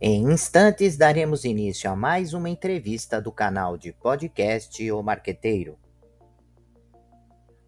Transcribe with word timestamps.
Em 0.00 0.32
instantes, 0.32 0.96
daremos 0.96 1.44
início 1.44 1.88
a 1.88 1.94
mais 1.94 2.34
uma 2.34 2.50
entrevista 2.50 3.20
do 3.20 3.30
canal 3.30 3.78
de 3.78 3.92
podcast 3.92 4.90
O 4.90 5.02
Marqueteiro. 5.02 5.78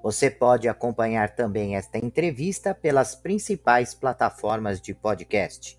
Você 0.03 0.29
pode 0.29 0.69
acompanhar 0.69 1.35
também 1.35 1.77
esta 1.77 1.99
entrevista 1.99 2.75
pelas 2.75 3.15
principais 3.15 3.95
plataformas 3.95 4.81
de 4.81 4.93
podcast. 4.93 5.79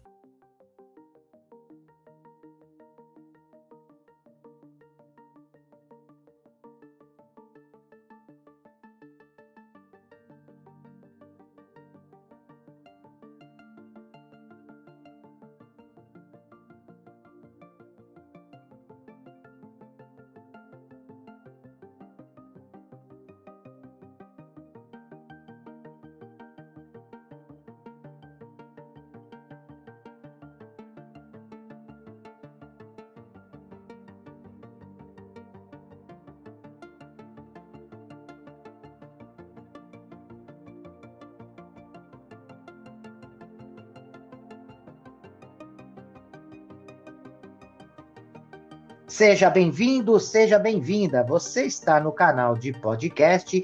Seja 49.07 49.49
bem-vindo, 49.49 50.19
seja 50.19 50.59
bem-vinda. 50.59 51.23
Você 51.23 51.63
está 51.63 51.97
no 51.97 52.11
canal 52.11 52.57
de 52.57 52.73
podcast 52.73 53.63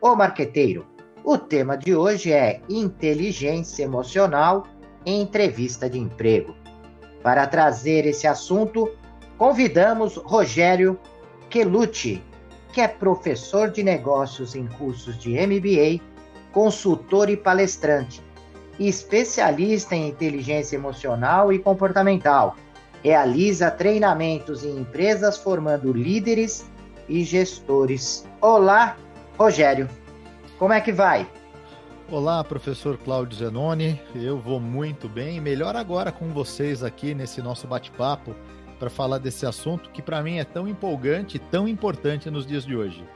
O 0.00 0.14
Marqueteiro. 0.14 0.86
O 1.24 1.36
tema 1.36 1.76
de 1.76 1.96
hoje 1.96 2.32
é 2.32 2.60
inteligência 2.68 3.82
emocional 3.82 4.62
em 5.04 5.20
entrevista 5.20 5.90
de 5.90 5.98
emprego. 5.98 6.54
Para 7.24 7.44
trazer 7.44 8.06
esse 8.06 8.28
assunto, 8.28 8.88
convidamos 9.36 10.14
Rogério 10.14 10.96
Quelucci, 11.50 12.22
que 12.72 12.80
é 12.80 12.86
professor 12.86 13.72
de 13.72 13.82
negócios 13.82 14.54
em 14.54 14.68
cursos 14.68 15.18
de 15.18 15.32
MBA, 15.44 16.00
consultor 16.52 17.28
e 17.28 17.36
palestrante, 17.36 18.22
especialista 18.78 19.96
em 19.96 20.08
inteligência 20.08 20.76
emocional 20.76 21.52
e 21.52 21.58
comportamental 21.58 22.56
realiza 23.04 23.70
treinamentos 23.70 24.64
em 24.64 24.78
empresas 24.78 25.36
formando 25.36 25.92
líderes 25.92 26.66
e 27.06 27.22
gestores. 27.22 28.26
Olá, 28.40 28.96
Rogério. 29.38 29.90
Como 30.58 30.72
é 30.72 30.80
que 30.80 30.90
vai? 30.90 31.28
Olá, 32.10 32.42
professor 32.42 32.96
Cláudio 32.96 33.36
Zenoni. 33.36 34.00
Eu 34.14 34.38
vou 34.38 34.58
muito 34.58 35.06
bem, 35.06 35.38
melhor 35.38 35.76
agora 35.76 36.10
com 36.10 36.30
vocês 36.30 36.82
aqui 36.82 37.14
nesse 37.14 37.42
nosso 37.42 37.66
bate-papo 37.66 38.34
para 38.78 38.88
falar 38.88 39.18
desse 39.18 39.44
assunto 39.44 39.90
que 39.90 40.00
para 40.00 40.22
mim 40.22 40.38
é 40.38 40.44
tão 40.44 40.66
empolgante 40.66 41.36
e 41.36 41.40
tão 41.40 41.68
importante 41.68 42.30
nos 42.30 42.46
dias 42.46 42.64
de 42.64 42.74
hoje. 42.74 43.06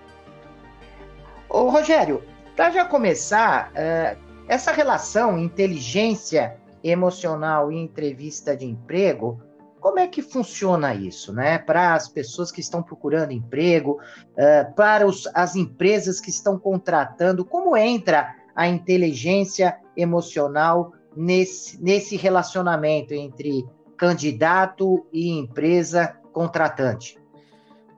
Ô, 1.48 1.70
Rogério, 1.70 2.22
para 2.55 2.70
já 2.70 2.84
começar, 2.84 3.72
uh, 3.72 4.19
essa 4.47 4.70
relação 4.70 5.39
inteligência 5.39 6.59
emocional 6.84 7.72
e 7.72 7.77
entrevista 7.77 8.55
de 8.55 8.66
emprego 8.66 9.41
como 9.81 9.98
é 9.98 10.07
que 10.07 10.23
funciona 10.23 10.95
isso, 10.95 11.33
né? 11.33 11.59
Para 11.59 11.94
as 11.94 12.09
pessoas 12.09 12.50
que 12.50 12.61
estão 12.61 12.83
procurando 12.83 13.33
emprego, 13.33 14.00
uh, 14.33 14.75
para 14.75 15.06
os, 15.06 15.28
as 15.34 15.56
empresas 15.56 16.21
que 16.21 16.31
estão 16.31 16.59
contratando, 16.59 17.44
como 17.44 17.77
entra 17.77 18.34
a 18.55 18.67
inteligência 18.67 19.78
emocional 19.97 20.93
nesse, 21.17 21.83
nesse 21.83 22.17
relacionamento 22.17 23.15
entre 23.15 23.65
candidato 23.97 25.06
e 25.12 25.31
empresa 25.31 26.17
contratante? 26.33 27.19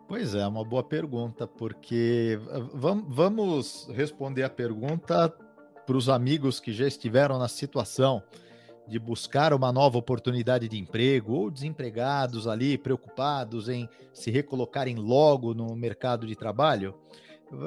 Pois 0.08 0.34
é, 0.34 0.44
uma 0.46 0.64
boa 0.64 0.82
pergunta, 0.82 1.46
porque 1.46 2.40
vamos 2.74 3.88
responder 3.92 4.42
a 4.42 4.50
pergunta 4.50 5.32
para 5.86 5.96
os 5.96 6.08
amigos 6.08 6.58
que 6.58 6.72
já 6.72 6.86
estiveram 6.86 7.38
na 7.38 7.46
situação 7.46 8.22
de 8.90 8.98
buscar 8.98 9.54
uma 9.54 9.70
nova 9.70 9.96
oportunidade 9.96 10.68
de 10.68 10.76
emprego 10.76 11.32
ou 11.32 11.50
desempregados 11.50 12.48
ali 12.48 12.76
preocupados 12.76 13.68
em 13.68 13.88
se 14.12 14.32
recolocarem 14.32 14.96
logo 14.96 15.54
no 15.54 15.76
mercado 15.76 16.26
de 16.26 16.34
trabalho, 16.34 16.98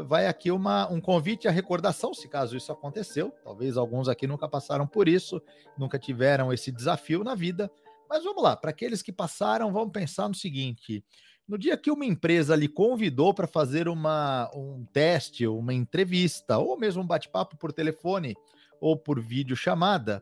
vai 0.05 0.27
aqui 0.27 0.51
uma, 0.51 0.91
um 0.91 0.99
convite 0.99 1.47
à 1.47 1.51
recordação, 1.51 2.13
se 2.13 2.27
caso 2.27 2.57
isso 2.57 2.73
aconteceu. 2.73 3.33
Talvez 3.41 3.77
alguns 3.77 4.09
aqui 4.09 4.27
nunca 4.27 4.49
passaram 4.49 4.85
por 4.85 5.07
isso, 5.07 5.41
nunca 5.77 5.97
tiveram 5.97 6.51
esse 6.51 6.73
desafio 6.73 7.23
na 7.23 7.35
vida. 7.35 7.71
Mas 8.09 8.23
vamos 8.25 8.43
lá, 8.43 8.57
para 8.57 8.71
aqueles 8.71 9.01
que 9.01 9.11
passaram, 9.11 9.71
vamos 9.71 9.93
pensar 9.93 10.27
no 10.27 10.35
seguinte: 10.35 11.03
no 11.47 11.57
dia 11.57 11.77
que 11.77 11.89
uma 11.89 12.05
empresa 12.05 12.53
lhe 12.53 12.67
convidou 12.67 13.33
para 13.33 13.47
fazer 13.47 13.87
uma, 13.87 14.51
um 14.53 14.85
teste, 14.91 15.47
uma 15.47 15.73
entrevista, 15.73 16.57
ou 16.57 16.77
mesmo 16.77 17.01
um 17.01 17.07
bate-papo 17.07 17.55
por 17.57 17.71
telefone 17.71 18.35
ou 18.81 18.97
por 18.97 19.21
vídeo 19.21 19.55
chamada, 19.55 20.21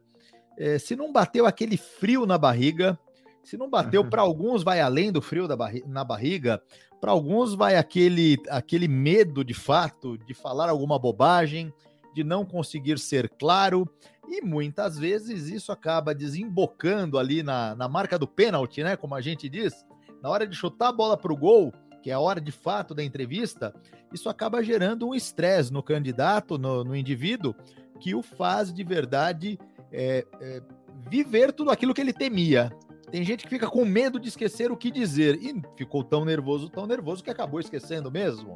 é, 0.62 0.78
se 0.78 0.96
não 0.96 1.12
bateu 1.12 1.48
aquele 1.48 1.76
frio 1.76 2.24
na 2.28 2.38
barriga, 2.38 2.98
se 3.44 3.58
não 3.58 3.68
bateu, 3.68 4.08
para 4.08 4.22
alguns 4.22 4.62
vai 4.62 4.80
além 4.80 5.12
do 5.12 5.20
frio 5.20 5.48
da 5.48 5.56
barri 5.56 5.84
na 5.88 6.04
barriga, 6.04 6.62
para 7.02 7.10
alguns 7.10 7.56
vai 7.56 7.78
aquele, 7.78 8.38
aquele 8.48 8.88
medo 8.88 9.44
de 9.44 9.56
fato 9.56 10.20
de 10.20 10.36
falar 10.36 10.70
alguma 10.70 11.00
bobagem, 11.00 11.74
de 12.14 12.24
não 12.24 12.46
conseguir 12.46 13.00
ser 13.00 13.28
claro, 13.28 13.90
e 14.30 14.40
muitas 14.40 15.00
vezes 15.00 15.50
isso 15.50 15.72
acaba 15.72 16.14
desembocando 16.14 17.18
ali 17.18 17.42
na, 17.42 17.74
na 17.74 17.90
marca 17.90 18.20
do 18.20 18.28
pênalti, 18.28 18.84
né? 18.84 18.96
Como 18.96 19.16
a 19.16 19.22
gente 19.22 19.50
diz, 19.50 19.74
na 20.22 20.30
hora 20.30 20.46
de 20.46 20.56
chutar 20.56 20.90
a 20.90 20.94
bola 20.94 21.18
para 21.18 21.34
o 21.34 21.38
gol, 21.38 21.74
que 22.04 22.12
é 22.12 22.14
a 22.14 22.20
hora 22.20 22.40
de 22.40 22.52
fato 22.52 22.94
da 22.94 23.04
entrevista, 23.04 23.74
isso 24.14 24.30
acaba 24.30 24.64
gerando 24.64 25.08
um 25.08 25.16
estresse 25.16 25.74
no 25.74 25.82
candidato, 25.82 26.60
no, 26.60 26.84
no 26.84 26.96
indivíduo, 26.96 27.56
que 28.00 28.14
o 28.14 28.22
faz 28.22 28.72
de 28.74 28.84
verdade 28.84 29.58
é, 29.92 30.26
é, 30.40 30.62
viver 31.10 31.52
tudo 31.52 31.72
aquilo 31.72 31.94
que 31.94 32.02
ele 32.02 32.14
temia. 32.14 32.72
Tem 33.12 33.24
gente 33.24 33.44
que 33.44 33.50
fica 33.50 33.70
com 33.70 33.84
medo 33.84 34.20
de 34.20 34.30
esquecer 34.30 34.72
o 34.72 34.78
que 34.78 34.90
dizer 34.90 35.36
e 35.42 35.62
ficou 35.76 36.04
tão 36.04 36.24
nervoso, 36.24 36.70
tão 36.70 36.88
nervoso 36.88 37.24
que 37.24 37.30
acabou 37.30 37.60
esquecendo 37.60 38.10
mesmo. 38.10 38.56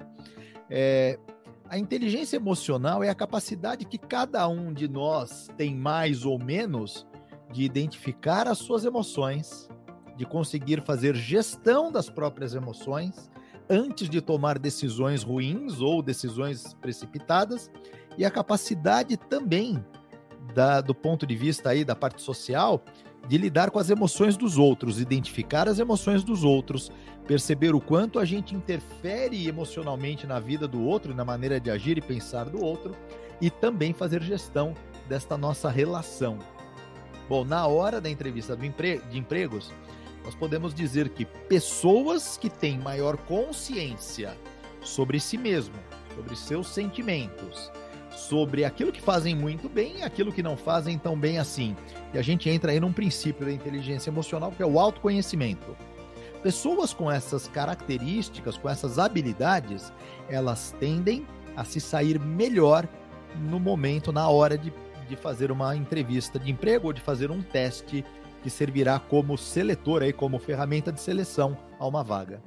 É, 0.69 1.19
a 1.69 1.77
inteligência 1.77 2.37
emocional 2.37 3.03
é 3.03 3.09
a 3.09 3.15
capacidade 3.15 3.85
que 3.85 3.97
cada 3.97 4.47
um 4.47 4.73
de 4.73 4.87
nós 4.87 5.49
tem 5.57 5.75
mais 5.75 6.25
ou 6.25 6.39
menos 6.39 7.05
de 7.51 7.63
identificar 7.63 8.47
as 8.47 8.59
suas 8.59 8.85
emoções, 8.85 9.69
de 10.15 10.25
conseguir 10.25 10.81
fazer 10.83 11.15
gestão 11.15 11.91
das 11.91 12.09
próprias 12.09 12.55
emoções 12.55 13.29
antes 13.69 14.09
de 14.09 14.21
tomar 14.21 14.59
decisões 14.59 15.23
ruins 15.23 15.81
ou 15.81 16.01
decisões 16.01 16.73
precipitadas, 16.75 17.71
e 18.17 18.23
a 18.23 18.31
capacidade 18.31 19.17
também 19.17 19.83
da, 20.53 20.81
do 20.81 20.93
ponto 20.93 21.25
de 21.25 21.35
vista 21.35 21.69
aí 21.69 21.83
da 21.83 21.95
parte 21.95 22.21
social, 22.21 22.83
de 23.27 23.37
lidar 23.37 23.71
com 23.71 23.79
as 23.79 23.89
emoções 23.89 24.37
dos 24.37 24.57
outros, 24.57 24.99
identificar 25.01 25.67
as 25.67 25.79
emoções 25.79 26.23
dos 26.23 26.43
outros, 26.43 26.91
perceber 27.27 27.73
o 27.73 27.81
quanto 27.81 28.19
a 28.19 28.25
gente 28.25 28.55
interfere 28.55 29.47
emocionalmente 29.47 30.27
na 30.27 30.39
vida 30.39 30.67
do 30.67 30.83
outro, 30.83 31.15
na 31.15 31.25
maneira 31.25 31.59
de 31.59 31.71
agir 31.71 31.97
e 31.97 32.01
pensar 32.01 32.45
do 32.45 32.63
outro, 32.63 32.95
e 33.41 33.49
também 33.49 33.93
fazer 33.93 34.21
gestão 34.21 34.73
desta 35.09 35.37
nossa 35.37 35.69
relação. 35.69 36.37
Bom, 37.27 37.43
na 37.43 37.65
hora 37.65 37.99
da 37.99 38.09
entrevista 38.09 38.55
de 38.55 39.17
empregos, 39.17 39.73
nós 40.23 40.35
podemos 40.35 40.73
dizer 40.73 41.09
que 41.09 41.25
pessoas 41.25 42.37
que 42.37 42.49
têm 42.49 42.77
maior 42.77 43.17
consciência 43.17 44.37
sobre 44.81 45.19
si 45.19 45.37
mesmo, 45.37 45.75
sobre 46.15 46.35
seus 46.35 46.67
sentimentos, 46.67 47.71
sobre 48.15 48.63
aquilo 48.63 48.91
que 48.91 49.01
fazem 49.01 49.35
muito 49.35 49.67
bem 49.67 49.97
e 49.97 50.03
aquilo 50.03 50.31
que 50.31 50.41
não 50.41 50.55
fazem 50.55 50.97
tão 50.97 51.17
bem 51.17 51.37
assim. 51.37 51.75
E 52.13 52.17
a 52.17 52.21
gente 52.21 52.49
entra 52.49 52.71
aí 52.71 52.79
num 52.79 52.93
princípio 52.93 53.45
da 53.45 53.51
inteligência 53.51 54.09
emocional, 54.09 54.51
que 54.51 54.63
é 54.63 54.65
o 54.65 54.79
autoconhecimento. 54.79 55.75
Pessoas 56.41 56.93
com 56.93 57.11
essas 57.11 57.47
características, 57.47 58.57
com 58.57 58.69
essas 58.69 58.99
habilidades, 58.99 59.91
elas 60.29 60.75
tendem 60.79 61.25
a 61.55 61.63
se 61.63 61.79
sair 61.79 62.19
melhor 62.19 62.87
no 63.49 63.59
momento, 63.59 64.11
na 64.11 64.29
hora 64.29 64.57
de, 64.57 64.71
de 65.07 65.15
fazer 65.15 65.51
uma 65.51 65.75
entrevista 65.75 66.37
de 66.39 66.51
emprego 66.51 66.87
ou 66.87 66.93
de 66.93 67.01
fazer 67.01 67.31
um 67.31 67.41
teste 67.41 68.05
que 68.43 68.49
servirá 68.49 68.99
como 68.99 69.37
seletor, 69.37 70.03
aí, 70.03 70.13
como 70.13 70.37
ferramenta 70.37 70.91
de 70.91 71.01
seleção 71.01 71.57
a 71.79 71.87
uma 71.87 72.03
vaga. 72.03 72.41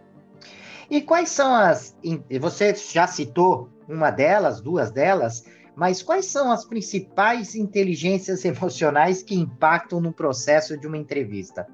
E 0.90 1.00
quais 1.02 1.28
são 1.28 1.54
as. 1.54 1.96
Você 2.40 2.74
já 2.74 3.06
citou 3.06 3.68
uma 3.88 4.10
delas, 4.10 4.60
duas 4.60 4.90
delas, 4.90 5.44
mas 5.76 6.02
quais 6.02 6.26
são 6.26 6.50
as 6.50 6.64
principais 6.64 7.54
inteligências 7.54 8.44
emocionais 8.46 9.22
que 9.22 9.34
impactam 9.34 10.00
no 10.00 10.12
processo 10.12 10.76
de 10.76 10.86
uma 10.86 10.96
entrevista? 10.96 11.66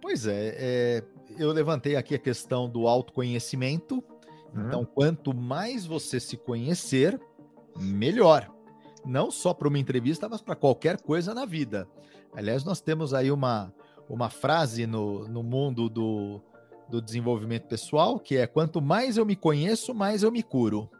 Pois 0.00 0.26
é, 0.26 0.54
é, 0.56 1.04
eu 1.38 1.50
levantei 1.50 1.96
aqui 1.96 2.14
a 2.14 2.18
questão 2.18 2.68
do 2.68 2.86
autoconhecimento. 2.86 4.04
Uhum. 4.54 4.66
Então, 4.66 4.84
quanto 4.84 5.34
mais 5.34 5.84
você 5.86 6.20
se 6.20 6.36
conhecer, 6.36 7.20
melhor. 7.76 8.50
Não 9.04 9.30
só 9.30 9.52
para 9.52 9.68
uma 9.68 9.78
entrevista, 9.78 10.28
mas 10.28 10.40
para 10.40 10.54
qualquer 10.54 11.00
coisa 11.00 11.34
na 11.34 11.44
vida. 11.44 11.88
Aliás, 12.32 12.64
nós 12.64 12.80
temos 12.80 13.12
aí 13.12 13.30
uma, 13.30 13.72
uma 14.08 14.30
frase 14.30 14.86
no, 14.86 15.28
no 15.28 15.42
mundo 15.42 15.88
do, 15.88 16.40
do 16.88 17.00
desenvolvimento 17.00 17.66
pessoal 17.66 18.18
que 18.18 18.36
é: 18.36 18.46
quanto 18.46 18.80
mais 18.80 19.16
eu 19.16 19.24
me 19.24 19.36
conheço, 19.36 19.94
mais 19.94 20.22
eu 20.22 20.30
me 20.30 20.42
curo. 20.42 20.90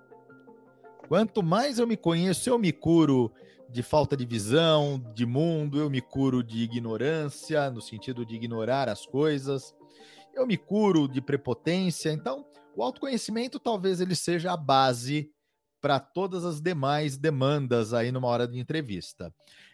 Quanto 1.08 1.42
mais 1.42 1.78
eu 1.78 1.86
me 1.86 1.96
conheço, 1.96 2.48
eu 2.48 2.58
me 2.58 2.72
curo 2.72 3.30
de 3.68 3.82
falta 3.82 4.16
de 4.16 4.24
visão, 4.24 5.02
de 5.14 5.26
mundo, 5.26 5.78
eu 5.78 5.90
me 5.90 6.00
curo 6.00 6.42
de 6.42 6.62
ignorância, 6.62 7.70
no 7.70 7.80
sentido 7.80 8.24
de 8.24 8.34
ignorar 8.36 8.88
as 8.88 9.04
coisas, 9.04 9.74
eu 10.32 10.46
me 10.46 10.56
curo 10.56 11.08
de 11.08 11.20
prepotência. 11.20 12.10
Então, 12.10 12.46
o 12.76 12.82
autoconhecimento 12.82 13.58
talvez 13.58 14.00
ele 14.00 14.14
seja 14.14 14.52
a 14.52 14.56
base 14.56 15.30
para 15.80 16.00
todas 16.00 16.44
as 16.44 16.60
demais 16.60 17.16
demandas 17.16 17.92
aí 17.92 18.10
numa 18.10 18.28
hora 18.28 18.48
de 18.48 18.58
entrevista. 18.58 19.32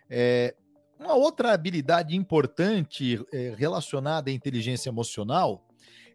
É, 0.09 0.57
uma 0.99 1.15
outra 1.15 1.53
habilidade 1.53 2.17
importante 2.17 3.25
é, 3.33 3.55
relacionada 3.57 4.29
à 4.29 4.33
inteligência 4.33 4.89
emocional 4.89 5.67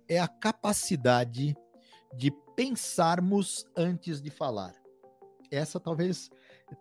é 0.07 0.19
a 0.19 0.27
capacidade 0.27 1.55
de 2.15 2.31
pensarmos 2.55 3.65
antes 3.75 4.21
de 4.21 4.29
falar. 4.29 4.73
Essa 5.51 5.79
talvez 5.79 6.29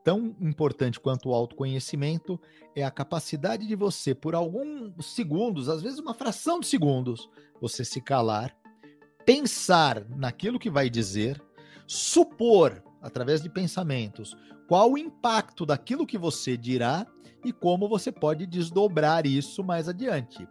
tão 0.03 0.35
importante 0.41 0.99
quanto 0.99 1.29
o 1.29 1.35
autoconhecimento 1.35 2.41
é 2.75 2.83
a 2.83 2.91
capacidade 2.91 3.67
de 3.67 3.77
você, 3.77 4.15
por 4.15 4.35
alguns 4.35 5.15
segundos, 5.15 5.69
às 5.69 5.83
vezes 5.83 5.99
uma 5.99 6.15
fração 6.15 6.59
de 6.59 6.67
segundos, 6.67 7.29
você 7.61 7.85
se 7.85 8.01
calar, 8.01 8.57
pensar 9.27 10.05
naquilo 10.09 10.59
que 10.59 10.71
vai 10.71 10.89
dizer, 10.89 11.43
supor, 11.87 12.83
através 13.03 13.43
de 13.43 13.51
pensamentos, 13.51 14.37
qual 14.67 14.93
o 14.93 14.99
impacto 14.99 15.67
daquilo 15.67 16.07
que 16.07 16.17
você 16.17 16.57
dirá 16.57 17.07
e 17.45 17.53
como 17.53 17.89
você 17.89 18.11
pode 18.11 18.47
desdobrar 18.47 19.27
isso 19.27 19.63
mais 19.63 19.89
adiante. 19.89 20.49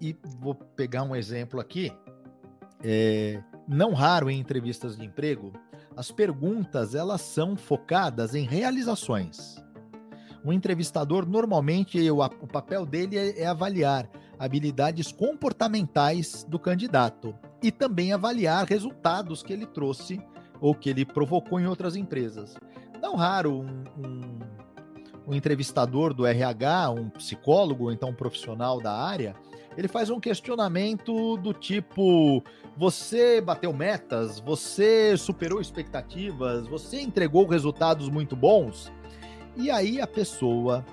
E 0.00 0.16
vou 0.40 0.54
pegar 0.54 1.02
um 1.02 1.14
exemplo 1.14 1.60
aqui. 1.60 1.92
É, 2.82 3.42
não 3.66 3.94
raro 3.94 4.28
em 4.28 4.38
entrevistas 4.38 4.96
de 4.96 5.04
emprego, 5.04 5.52
as 5.96 6.10
perguntas 6.10 6.94
elas 6.94 7.20
são 7.20 7.56
focadas 7.56 8.34
em 8.34 8.44
realizações. 8.44 9.56
Um 10.44 10.52
entrevistador 10.52 11.26
normalmente 11.26 11.98
o, 12.10 12.22
o 12.22 12.46
papel 12.46 12.84
dele 12.84 13.16
é, 13.16 13.42
é 13.42 13.46
avaliar 13.46 14.08
habilidades 14.38 15.10
comportamentais 15.12 16.44
do 16.44 16.58
candidato 16.58 17.34
e 17.62 17.70
também 17.70 18.12
avaliar 18.12 18.66
resultados 18.66 19.42
que 19.42 19.52
ele 19.52 19.64
trouxe 19.64 20.20
ou 20.60 20.74
que 20.74 20.90
ele 20.90 21.04
provocou 21.04 21.58
em 21.58 21.66
outras 21.66 21.96
empresas. 21.96 22.54
Não 23.00 23.16
raro 23.16 23.60
um, 23.60 23.84
um, 23.98 24.38
um 25.28 25.34
entrevistador 25.34 26.12
do 26.12 26.26
RH, 26.26 26.90
um 26.90 27.08
psicólogo 27.10 27.84
ou 27.84 27.92
então 27.92 28.10
um 28.10 28.14
profissional 28.14 28.80
da 28.80 28.92
área, 28.92 29.34
ele 29.76 29.88
faz 29.88 30.10
um 30.10 30.20
questionamento 30.20 31.36
do 31.36 31.52
tipo: 31.52 32.42
você 32.76 33.40
bateu 33.40 33.72
metas, 33.72 34.40
você 34.40 35.16
superou 35.16 35.60
expectativas, 35.60 36.66
você 36.66 37.00
entregou 37.00 37.46
resultados 37.46 38.08
muito 38.08 38.36
bons. 38.36 38.92
E 39.56 39.70
aí 39.70 40.00
a 40.00 40.06
pessoa, 40.06 40.84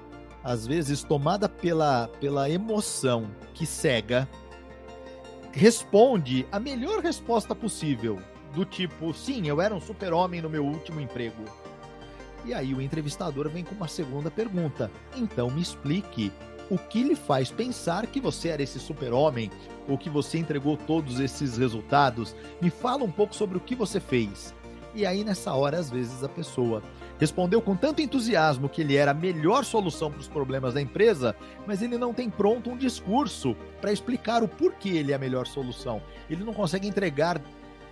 às 0.44 0.66
vezes 0.66 1.04
tomada 1.04 1.50
pela, 1.50 2.08
pela 2.20 2.50
emoção 2.50 3.30
que 3.54 3.66
cega, 3.66 4.28
responde 5.52 6.48
a 6.52 6.60
melhor 6.60 7.02
resposta 7.02 7.54
possível, 7.54 8.20
do 8.54 8.66
tipo: 8.66 9.14
sim, 9.14 9.48
eu 9.48 9.62
era 9.62 9.74
um 9.74 9.82
super-homem 9.82 10.42
no 10.42 10.50
meu 10.50 10.66
último 10.66 11.00
emprego. 11.00 11.44
E 12.44 12.56
aí 12.56 12.74
o 12.74 12.82
entrevistador 12.82 13.48
vem 13.50 13.64
com 13.64 13.76
uma 13.76 13.88
segunda 13.88 14.32
pergunta: 14.32 14.92
então 15.16 15.50
me 15.50 15.62
explique 15.62 16.32
o 16.72 16.78
que 16.78 17.04
lhe 17.04 17.18
faz 17.18 17.52
pensar 17.52 18.08
que 18.08 18.22
você 18.22 18.48
era 18.48 18.64
esse 18.64 18.80
super-homem 18.80 19.52
ou 19.90 19.98
que 19.98 20.10
você 20.10 20.38
entregou 20.38 20.78
todos 20.78 21.20
esses 21.20 21.58
resultados? 21.58 22.34
Me 22.62 22.70
fala 22.70 23.04
um 23.04 23.12
pouco 23.12 23.36
sobre 23.36 23.58
o 23.58 23.60
que 23.60 23.76
você 23.76 24.00
fez. 24.00 24.56
E 24.96 25.06
aí, 25.06 25.22
nessa 25.22 25.54
hora, 25.54 25.78
às 25.78 25.90
vezes, 25.90 26.24
a 26.24 26.30
pessoa 26.30 26.82
respondeu 27.20 27.62
com 27.62 27.76
tanto 27.76 28.02
entusiasmo 28.02 28.70
que 28.70 28.80
ele 28.80 28.96
era 28.96 29.12
a 29.12 29.14
melhor 29.14 29.66
solução 29.66 30.10
para 30.10 30.22
os 30.22 30.30
problemas 30.30 30.74
da 30.74 30.82
empresa, 30.82 31.36
mas 31.68 31.82
ele 31.82 31.98
não 31.98 32.14
tem 32.14 32.30
pronto 32.30 32.70
um 32.70 32.78
discurso 32.78 33.54
para 33.82 33.92
explicar 33.92 34.42
o 34.42 34.48
porquê 34.48 34.92
ele 34.92 35.12
é 35.12 35.16
a 35.16 35.20
melhor 35.20 35.48
solução. 35.48 36.02
Ele 36.30 36.46
não 36.46 36.54
consegue 36.54 36.88
entregar, 36.88 37.42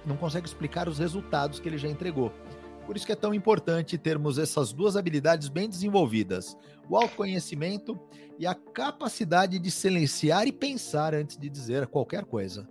não 0.06 0.16
consegue 0.16 0.48
explicar 0.48 0.88
os 0.88 1.00
resultados 1.00 1.60
que 1.60 1.68
ele 1.68 1.78
já 1.78 1.90
entregou. 1.90 2.32
Por 2.90 2.98
isso 2.98 3.06
que 3.06 3.12
é 3.12 3.16
tão 3.16 3.36
importante 3.36 4.00
termos 4.00 4.40
essas 4.40 4.74
duas 4.74 4.98
habilidades 4.98 5.48
bem 5.48 5.70
desenvolvidas: 5.70 6.58
o 6.90 6.98
autoconhecimento 6.98 7.96
e 8.40 8.48
a 8.48 8.56
capacidade 8.56 9.60
de 9.60 9.70
silenciar 9.70 10.48
e 10.48 10.52
pensar 10.52 11.14
antes 11.14 11.38
de 11.38 11.48
dizer 11.52 11.86
qualquer 11.86 12.26
coisa. 12.26 12.68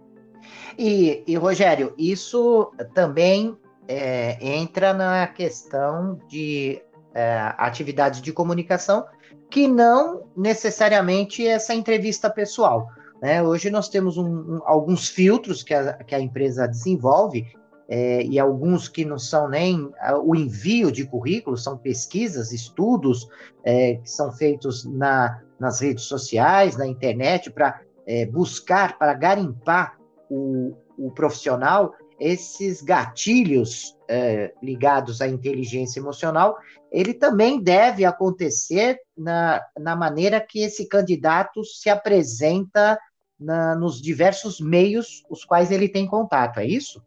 E, 0.76 1.22
e 1.24 1.36
Rogério, 1.36 1.94
isso 1.96 2.72
também 2.92 3.56
é, 3.86 4.44
entra 4.44 4.92
na 4.92 5.24
questão 5.28 6.18
de 6.28 6.82
é, 7.14 7.54
atividades 7.56 8.20
de 8.20 8.32
comunicação 8.32 9.06
que 9.48 9.68
não 9.68 10.24
necessariamente 10.36 11.46
essa 11.46 11.76
entrevista 11.76 12.28
pessoal. 12.28 12.88
Né? 13.22 13.40
Hoje 13.40 13.70
nós 13.70 13.88
temos 13.88 14.16
um, 14.16 14.26
um, 14.26 14.60
alguns 14.64 15.08
filtros 15.08 15.62
que 15.62 15.74
a, 15.74 15.92
que 15.92 16.12
a 16.12 16.20
empresa 16.20 16.66
desenvolve 16.66 17.46
é, 17.88 18.22
e 18.22 18.38
alguns 18.38 18.86
que 18.86 19.04
não 19.04 19.18
são 19.18 19.48
nem 19.48 19.90
o 20.22 20.36
envio 20.36 20.92
de 20.92 21.06
currículos, 21.06 21.64
são 21.64 21.78
pesquisas, 21.78 22.52
estudos 22.52 23.26
é, 23.64 23.94
que 23.94 24.10
são 24.10 24.30
feitos 24.30 24.84
na, 24.84 25.42
nas 25.58 25.80
redes 25.80 26.04
sociais, 26.04 26.76
na 26.76 26.86
internet, 26.86 27.50
para 27.50 27.80
é, 28.06 28.26
buscar, 28.26 28.98
para 28.98 29.14
garimpar 29.14 29.98
o, 30.28 30.76
o 30.98 31.10
profissional, 31.10 31.94
esses 32.20 32.82
gatilhos 32.82 33.96
é, 34.08 34.52
ligados 34.62 35.20
à 35.22 35.28
inteligência 35.28 36.00
emocional, 36.00 36.56
ele 36.90 37.14
também 37.14 37.60
deve 37.60 38.04
acontecer 38.04 38.98
na, 39.16 39.62
na 39.78 39.94
maneira 39.94 40.40
que 40.40 40.60
esse 40.60 40.86
candidato 40.86 41.64
se 41.64 41.88
apresenta 41.88 42.98
na, 43.38 43.74
nos 43.76 44.02
diversos 44.02 44.60
meios 44.60 45.22
os 45.30 45.44
quais 45.44 45.70
ele 45.70 45.88
tem 45.88 46.06
contato, 46.06 46.58
é 46.58 46.66
isso? 46.66 47.02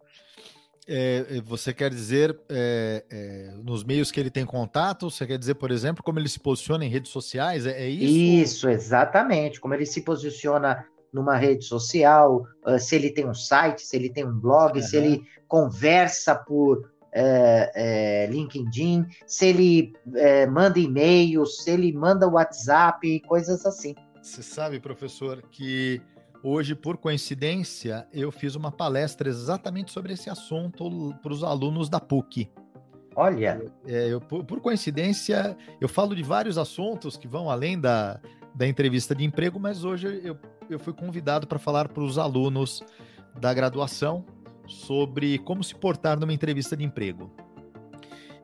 É, 0.87 1.25
é, 1.37 1.41
você 1.41 1.73
quer 1.73 1.91
dizer 1.91 2.37
é, 2.49 3.05
é, 3.09 3.53
nos 3.63 3.83
meios 3.83 4.11
que 4.11 4.19
ele 4.19 4.31
tem 4.31 4.45
contato? 4.45 5.09
Você 5.09 5.27
quer 5.27 5.37
dizer, 5.37 5.55
por 5.55 5.71
exemplo, 5.71 6.03
como 6.03 6.19
ele 6.19 6.29
se 6.29 6.39
posiciona 6.39 6.83
em 6.83 6.89
redes 6.89 7.11
sociais? 7.11 7.65
É, 7.65 7.83
é 7.83 7.89
isso? 7.89 8.65
Isso, 8.65 8.69
exatamente. 8.69 9.59
Como 9.59 9.73
ele 9.73 9.85
se 9.85 10.01
posiciona 10.01 10.85
numa 11.13 11.35
rede 11.35 11.65
social, 11.65 12.45
uh, 12.65 12.79
se 12.79 12.95
ele 12.95 13.11
tem 13.11 13.27
um 13.27 13.33
site, 13.33 13.81
se 13.81 13.95
ele 13.95 14.09
tem 14.09 14.25
um 14.25 14.39
blog, 14.39 14.79
uhum. 14.79 14.85
se 14.85 14.95
ele 14.95 15.23
conversa 15.47 16.33
por 16.33 16.89
é, 17.13 18.25
LinkedIn, 18.31 19.05
se 19.27 19.47
ele 19.47 19.93
manda 20.49 20.79
e-mail, 20.79 21.45
se 21.45 21.69
ele 21.69 21.91
manda 21.91 22.25
WhatsApp, 22.25 23.19
coisas 23.27 23.65
assim. 23.65 23.93
Você 24.21 24.41
sabe, 24.41 24.79
professor, 24.79 25.43
que 25.51 26.01
Hoje, 26.43 26.73
por 26.73 26.97
coincidência, 26.97 28.07
eu 28.11 28.31
fiz 28.31 28.55
uma 28.55 28.71
palestra 28.71 29.29
exatamente 29.29 29.91
sobre 29.91 30.13
esse 30.13 30.27
assunto 30.27 31.13
para 31.21 31.31
os 31.31 31.43
alunos 31.43 31.87
da 31.87 31.99
PUC. 31.99 32.49
Olha! 33.15 33.61
É, 33.85 34.07
eu, 34.07 34.19
por, 34.19 34.43
por, 34.43 34.59
coincidência, 34.59 35.55
eu 35.79 35.87
falo 35.87 36.15
de 36.15 36.23
vários 36.23 36.57
assuntos 36.57 37.15
que 37.15 37.27
vão 37.27 37.49
além 37.49 37.79
da, 37.79 38.19
da 38.55 38.67
entrevista 38.67 39.13
de 39.13 39.23
emprego, 39.23 39.59
mas 39.59 39.83
hoje 39.83 40.19
eu, 40.23 40.35
eu 40.67 40.79
fui 40.79 40.93
convidado 40.93 41.45
para 41.45 41.59
falar 41.59 41.89
para 41.89 42.01
os 42.01 42.17
alunos 42.17 42.81
da 43.39 43.53
graduação 43.53 44.25
sobre 44.65 45.37
como 45.39 45.63
se 45.63 45.75
portar 45.75 46.19
numa 46.19 46.33
entrevista 46.33 46.75
de 46.75 46.83
emprego. 46.83 47.31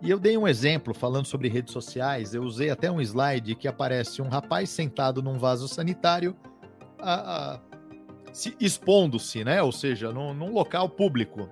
E 0.01 0.12
eu 0.12 0.20
dei 0.20 0.38
um 0.38 0.48
exemplo 0.48 0.94
falando 0.94 1.25
sobre 1.25 1.48
redes 1.48 1.74
sociais. 1.74 2.36
Eu 2.36 2.44
usei 2.44 2.70
até 2.70 2.92
um 2.92 3.01
slide 3.01 3.56
que 3.56 3.68
aparece 3.68 4.22
um 4.22 4.27
rapaz 4.27 4.70
sentado 4.70 5.24
num 5.24 5.39
vaso 5.39 5.68
sanitário 5.68 6.36
a, 7.00 7.56
a 7.56 7.67
se 8.38 8.56
expondo-se, 8.60 9.44
né? 9.44 9.63
Ou 9.63 9.72
seja, 9.72 10.12
num, 10.13 10.32
num 10.32 10.53
local 10.53 10.88
público. 10.88 11.50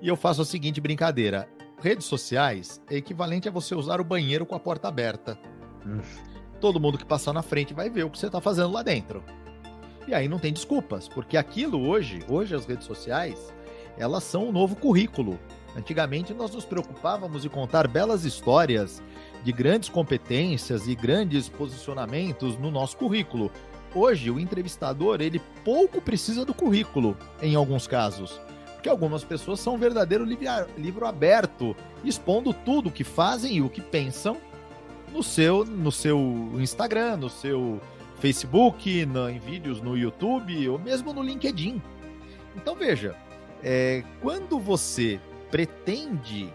E 0.00 0.08
eu 0.08 0.16
faço 0.16 0.40
a 0.40 0.44
seguinte 0.44 0.80
brincadeira: 0.80 1.46
redes 1.78 2.06
sociais 2.06 2.80
é 2.88 2.96
equivalente 2.96 3.48
a 3.48 3.52
você 3.52 3.74
usar 3.74 4.00
o 4.00 4.04
banheiro 4.04 4.46
com 4.46 4.54
a 4.54 4.58
porta 4.60 4.88
aberta. 4.88 5.38
Hum. 5.86 6.00
Todo 6.58 6.80
mundo 6.80 6.96
que 6.96 7.04
passar 7.04 7.34
na 7.34 7.42
frente 7.42 7.74
vai 7.74 7.90
ver 7.90 8.04
o 8.04 8.10
que 8.10 8.18
você 8.18 8.26
está 8.26 8.40
fazendo 8.40 8.72
lá 8.72 8.82
dentro. 8.82 9.22
E 10.08 10.14
aí 10.14 10.26
não 10.26 10.38
tem 10.38 10.54
desculpas, 10.54 11.06
porque 11.06 11.36
aquilo 11.36 11.86
hoje, 11.86 12.20
hoje 12.30 12.54
as 12.54 12.64
redes 12.64 12.86
sociais, 12.86 13.52
elas 13.98 14.24
são 14.24 14.44
o 14.44 14.48
um 14.48 14.52
novo 14.52 14.76
currículo. 14.76 15.38
Antigamente 15.76 16.32
nós 16.32 16.54
nos 16.54 16.64
preocupávamos 16.64 17.44
em 17.44 17.48
contar 17.50 17.86
belas 17.86 18.24
histórias 18.24 19.02
de 19.42 19.52
grandes 19.52 19.90
competências 19.90 20.88
e 20.88 20.94
grandes 20.94 21.46
posicionamentos 21.50 22.56
no 22.56 22.70
nosso 22.70 22.96
currículo. 22.96 23.50
Hoje 23.94 24.30
o 24.30 24.38
entrevistador 24.38 25.20
ele 25.20 25.40
pouco 25.64 26.00
precisa 26.00 26.44
do 26.44 26.52
currículo 26.52 27.16
em 27.40 27.54
alguns 27.54 27.86
casos, 27.86 28.40
porque 28.74 28.88
algumas 28.88 29.24
pessoas 29.24 29.60
são 29.60 29.74
um 29.74 29.78
verdadeiro 29.78 30.24
livro 30.24 31.06
aberto, 31.06 31.74
expondo 32.04 32.52
tudo 32.52 32.88
o 32.88 32.92
que 32.92 33.04
fazem 33.04 33.56
e 33.56 33.62
o 33.62 33.70
que 33.70 33.80
pensam 33.80 34.36
no 35.12 35.22
seu 35.22 35.64
no 35.64 35.92
seu 35.92 36.18
Instagram, 36.58 37.16
no 37.16 37.30
seu 37.30 37.80
Facebook, 38.18 38.90
em 38.90 39.38
vídeos 39.38 39.80
no 39.80 39.96
YouTube 39.96 40.68
ou 40.68 40.78
mesmo 40.78 41.12
no 41.12 41.22
LinkedIn. 41.22 41.80
Então 42.56 42.74
veja, 42.74 43.16
é, 43.62 44.04
quando 44.20 44.58
você 44.58 45.20
pretende 45.50 46.52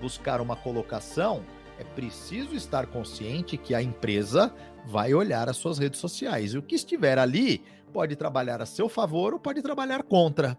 buscar 0.00 0.40
uma 0.40 0.54
colocação, 0.54 1.42
é 1.78 1.84
preciso 1.84 2.54
estar 2.54 2.86
consciente 2.86 3.56
que 3.56 3.74
a 3.74 3.82
empresa 3.82 4.52
vai 4.86 5.14
olhar 5.14 5.48
as 5.48 5.56
suas 5.56 5.78
redes 5.78 5.98
sociais. 5.98 6.54
E 6.54 6.58
o 6.58 6.62
que 6.62 6.74
estiver 6.74 7.18
ali 7.18 7.64
pode 7.92 8.16
trabalhar 8.16 8.60
a 8.60 8.66
seu 8.66 8.88
favor 8.88 9.34
ou 9.34 9.40
pode 9.40 9.62
trabalhar 9.62 10.02
contra. 10.02 10.58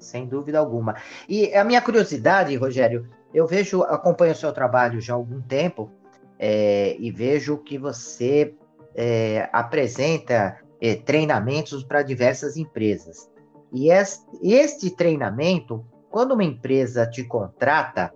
Sem 0.00 0.26
dúvida 0.26 0.58
alguma. 0.58 0.96
E 1.28 1.54
a 1.54 1.64
minha 1.64 1.80
curiosidade, 1.80 2.56
Rogério, 2.56 3.08
eu 3.32 3.46
vejo, 3.46 3.82
acompanho 3.82 4.32
o 4.32 4.36
seu 4.36 4.52
trabalho 4.52 5.00
já 5.00 5.12
há 5.12 5.16
algum 5.16 5.40
tempo 5.40 5.90
é, 6.38 6.96
e 6.98 7.10
vejo 7.10 7.58
que 7.58 7.78
você 7.78 8.54
é, 8.94 9.48
apresenta 9.52 10.58
é, 10.80 10.96
treinamentos 10.96 11.84
para 11.84 12.02
diversas 12.02 12.56
empresas. 12.56 13.30
E 13.72 13.90
este, 13.90 14.24
este 14.42 14.90
treinamento, 14.90 15.84
quando 16.10 16.32
uma 16.32 16.42
empresa 16.42 17.06
te 17.06 17.22
contrata, 17.22 18.12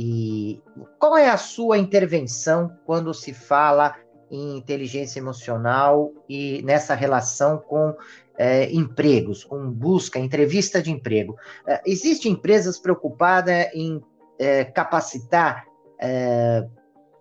e 0.00 0.62
qual 0.96 1.18
é 1.18 1.28
a 1.28 1.36
sua 1.36 1.76
intervenção 1.76 2.72
quando 2.86 3.12
se 3.12 3.34
fala 3.34 3.96
em 4.30 4.56
inteligência 4.56 5.18
emocional 5.18 6.12
e 6.28 6.62
nessa 6.62 6.94
relação 6.94 7.58
com 7.58 7.96
é, 8.36 8.70
empregos, 8.70 9.42
com 9.42 9.68
busca, 9.68 10.20
entrevista 10.20 10.80
de 10.80 10.92
emprego? 10.92 11.36
É, 11.66 11.82
Existem 11.84 12.30
empresas 12.30 12.78
preocupadas 12.78 13.66
em 13.74 14.00
é, 14.38 14.64
capacitar 14.66 15.66
é, 16.00 16.64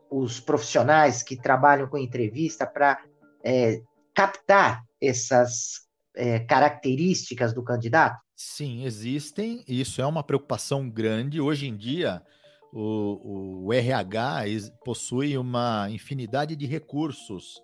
os 0.07 0.39
profissionais 0.39 1.23
que 1.23 1.35
trabalham 1.35 1.87
com 1.87 1.97
entrevista 1.97 2.63
para 2.67 2.99
é, 3.43 3.81
captar 4.13 4.83
essas 5.01 5.87
é, 6.15 6.41
características 6.41 7.55
do 7.55 7.63
candidato? 7.63 8.19
Sim, 8.35 8.85
existem. 8.85 9.63
Isso 9.67 9.99
é 9.99 10.05
uma 10.05 10.21
preocupação 10.21 10.87
grande. 10.87 11.41
Hoje 11.41 11.67
em 11.67 11.75
dia, 11.75 12.21
o, 12.71 13.65
o 13.65 13.73
RH 13.73 14.43
possui 14.83 15.37
uma 15.37 15.89
infinidade 15.89 16.55
de 16.55 16.65
recursos 16.65 17.61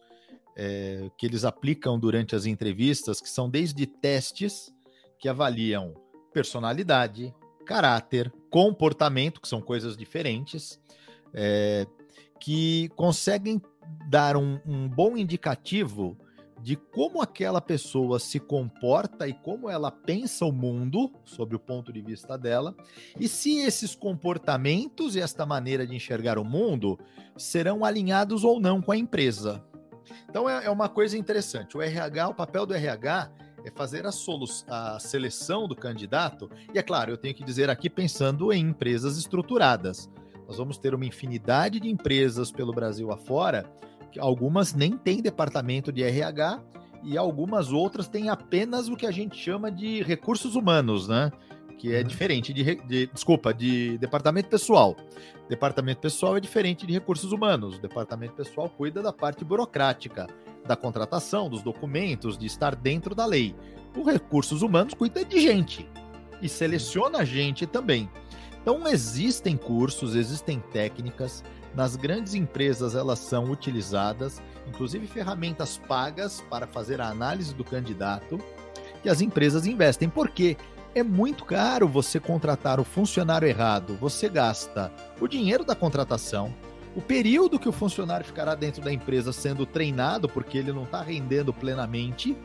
é, 0.56 1.10
que 1.18 1.26
eles 1.26 1.44
aplicam 1.44 2.00
durante 2.00 2.36
as 2.36 2.46
entrevistas, 2.46 3.20
que 3.20 3.30
são 3.30 3.50
desde 3.50 3.86
testes 3.86 4.72
que 5.20 5.28
avaliam 5.28 5.94
personalidade, 6.34 7.34
caráter, 7.66 8.32
comportamento, 8.50 9.42
que 9.42 9.48
são 9.48 9.62
coisas 9.62 9.96
diferentes, 9.96 10.80
é, 11.34 11.86
que 12.40 12.90
conseguem 12.96 13.62
dar 14.10 14.36
um, 14.36 14.60
um 14.66 14.88
bom 14.88 15.18
indicativo 15.18 16.18
de 16.64 16.78
como 16.78 17.22
aquela 17.22 17.60
pessoa 17.60 18.18
se 18.20 18.40
comporta 18.40 19.28
e 19.28 19.34
como 19.34 19.70
ela 19.70 19.92
pensa 19.92 20.46
o 20.46 20.52
mundo, 20.52 21.12
sob 21.26 21.54
o 21.58 21.60
ponto 21.60 21.92
de 21.92 22.02
vista 22.02 22.38
dela, 22.38 22.74
e 23.20 23.28
se 23.28 23.60
esses 23.60 23.94
comportamentos 23.94 25.18
e 25.18 25.20
esta 25.20 25.46
maneira 25.46 25.86
de 25.86 25.94
enxergar 25.94 26.40
o 26.40 26.46
mundo 26.46 26.98
serão 27.36 27.84
alinhados 27.84 28.46
ou 28.46 28.62
não 28.62 28.82
com 28.82 28.94
a 28.94 28.98
empresa. 28.98 29.62
Então 30.30 30.50
é, 30.50 30.66
é 30.66 30.70
uma 30.70 30.88
coisa 30.88 31.18
interessante. 31.18 31.76
O 31.76 31.82
RH, 31.82 32.30
o 32.30 32.34
papel 32.34 32.66
do 32.66 32.74
RH 32.74 33.30
é 33.66 33.70
fazer 33.70 34.06
a, 34.06 34.12
a 34.70 35.00
seleção 35.00 35.68
do 35.68 35.76
candidato, 35.76 36.50
e 36.74 36.80
é 36.80 36.82
claro, 36.82 37.12
eu 37.12 37.18
tenho 37.18 37.36
que 37.36 37.44
dizer 37.44 37.70
aqui 37.70 37.90
pensando 37.90 38.54
em 38.54 38.70
empresas 38.70 39.18
estruturadas. 39.18 40.10
Nós 40.48 40.58
vamos 40.58 40.78
ter 40.78 40.96
uma 40.96 41.06
infinidade 41.06 41.82
de 41.82 41.90
empresas 41.90 42.54
pelo 42.54 42.72
Brasil 42.72 43.12
afora 43.12 43.70
algumas 44.20 44.74
nem 44.74 44.98
têm 44.98 45.22
departamento 45.22 45.92
de 45.92 46.04
RH 46.04 46.62
e 47.04 47.18
algumas 47.18 47.72
outras 47.72 48.08
têm 48.08 48.30
apenas 48.30 48.88
o 48.88 48.96
que 48.96 49.06
a 49.06 49.12
gente 49.12 49.36
chama 49.36 49.72
de 49.72 50.02
recursos 50.04 50.56
humanos, 50.56 51.08
né? 51.08 51.32
Que 51.78 51.94
é 51.94 52.00
uhum. 52.00 52.08
diferente 52.08 52.54
de, 52.54 52.76
de, 52.76 53.08
desculpa, 53.08 53.54
de 53.54 53.98
departamento 53.98 54.50
pessoal. 54.50 54.96
Departamento 55.50 56.00
pessoal 56.00 56.38
é 56.38 56.40
diferente 56.40 56.88
de 56.88 56.94
recursos 56.94 57.32
humanos. 57.32 57.76
O 57.76 57.82
departamento 57.82 58.34
pessoal 58.34 58.70
cuida 58.70 59.02
da 59.02 59.12
parte 59.12 59.44
burocrática, 59.44 60.28
da 60.66 60.76
contratação, 60.76 61.50
dos 61.50 61.62
documentos, 61.62 62.38
de 62.38 62.46
estar 62.46 62.76
dentro 62.76 63.14
da 63.14 63.26
lei. 63.26 63.54
O 63.98 64.04
recursos 64.04 64.62
humanos 64.62 64.94
cuida 64.94 65.26
de 65.26 65.40
gente 65.42 65.88
e 66.42 66.48
seleciona 66.48 67.20
a 67.20 67.26
gente 67.26 67.68
também. 67.68 68.10
Então 68.62 68.88
existem 68.88 69.58
cursos, 69.58 70.16
existem 70.16 70.60
técnicas, 70.72 71.44
nas 71.76 71.96
grandes 71.96 72.34
empresas 72.34 72.96
elas 72.96 73.20
são 73.20 73.50
utilizadas, 73.50 74.42
inclusive 74.68 75.08
ferramentas 75.08 75.78
pagas 75.78 76.42
para 76.50 76.68
fazer 76.68 77.02
a 77.02 77.10
análise 77.10 77.54
do 77.54 77.64
candidato, 77.64 78.40
e 79.04 79.10
as 79.10 79.22
empresas 79.22 79.66
investem. 79.66 80.08
Porque 80.10 80.56
é 80.96 81.04
muito 81.04 81.44
caro 81.44 81.88
você 81.88 82.20
contratar 82.20 82.80
o 82.80 82.84
funcionário 82.84 83.48
errado. 83.48 83.98
Você 84.00 84.30
gasta 84.30 84.92
o 85.20 85.28
dinheiro 85.28 85.66
da 85.66 85.76
contratação, 85.76 86.54
o 86.96 87.02
período 87.02 87.60
que 87.60 87.68
o 87.68 87.72
funcionário 87.72 88.26
ficará 88.26 88.54
dentro 88.54 88.82
da 88.82 88.94
empresa 88.94 89.34
sendo 89.34 89.66
treinado, 89.66 90.30
porque 90.30 90.58
ele 90.58 90.72
não 90.72 90.84
está 90.84 91.02
rendendo 91.02 91.52
plenamente. 91.52 92.38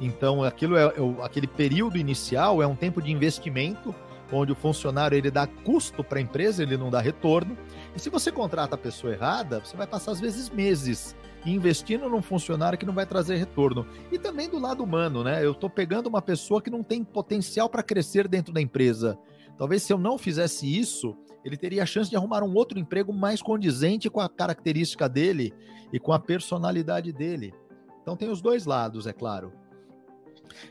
Então, 0.00 0.44
aquilo 0.44 0.76
é, 0.76 0.84
é, 0.84 1.24
aquele 1.24 1.48
período 1.48 1.98
inicial 1.98 2.62
é 2.62 2.66
um 2.66 2.76
tempo 2.76 3.02
de 3.02 3.10
investimento 3.10 3.92
onde 4.32 4.52
o 4.52 4.54
funcionário 4.54 5.16
ele 5.16 5.30
dá 5.30 5.46
custo 5.46 6.04
para 6.04 6.18
a 6.18 6.22
empresa, 6.22 6.62
ele 6.62 6.76
não 6.76 6.90
dá 6.90 7.00
retorno. 7.00 7.56
E 7.94 8.00
se 8.00 8.10
você 8.10 8.30
contrata 8.30 8.74
a 8.74 8.78
pessoa 8.78 9.12
errada, 9.12 9.60
você 9.60 9.76
vai 9.76 9.86
passar 9.86 10.12
às 10.12 10.20
vezes 10.20 10.50
meses 10.50 11.16
investindo 11.46 12.08
num 12.08 12.20
funcionário 12.20 12.78
que 12.78 12.84
não 12.84 12.94
vai 12.94 13.06
trazer 13.06 13.36
retorno. 13.36 13.86
E 14.12 14.18
também 14.18 14.48
do 14.48 14.58
lado 14.58 14.82
humano, 14.82 15.24
né? 15.24 15.44
Eu 15.44 15.52
estou 15.52 15.70
pegando 15.70 16.08
uma 16.08 16.20
pessoa 16.20 16.60
que 16.60 16.70
não 16.70 16.82
tem 16.82 17.02
potencial 17.02 17.68
para 17.68 17.82
crescer 17.82 18.28
dentro 18.28 18.52
da 18.52 18.60
empresa. 18.60 19.18
Talvez 19.56 19.82
se 19.82 19.92
eu 19.92 19.98
não 19.98 20.18
fizesse 20.18 20.66
isso, 20.78 21.16
ele 21.44 21.56
teria 21.56 21.82
a 21.82 21.86
chance 21.86 22.10
de 22.10 22.16
arrumar 22.16 22.42
um 22.42 22.54
outro 22.54 22.78
emprego 22.78 23.12
mais 23.12 23.40
condizente 23.40 24.10
com 24.10 24.20
a 24.20 24.28
característica 24.28 25.08
dele 25.08 25.54
e 25.92 25.98
com 25.98 26.12
a 26.12 26.18
personalidade 26.18 27.12
dele. 27.12 27.54
Então 28.02 28.16
tem 28.16 28.30
os 28.30 28.40
dois 28.40 28.66
lados, 28.66 29.06
é 29.06 29.12
claro. 29.12 29.52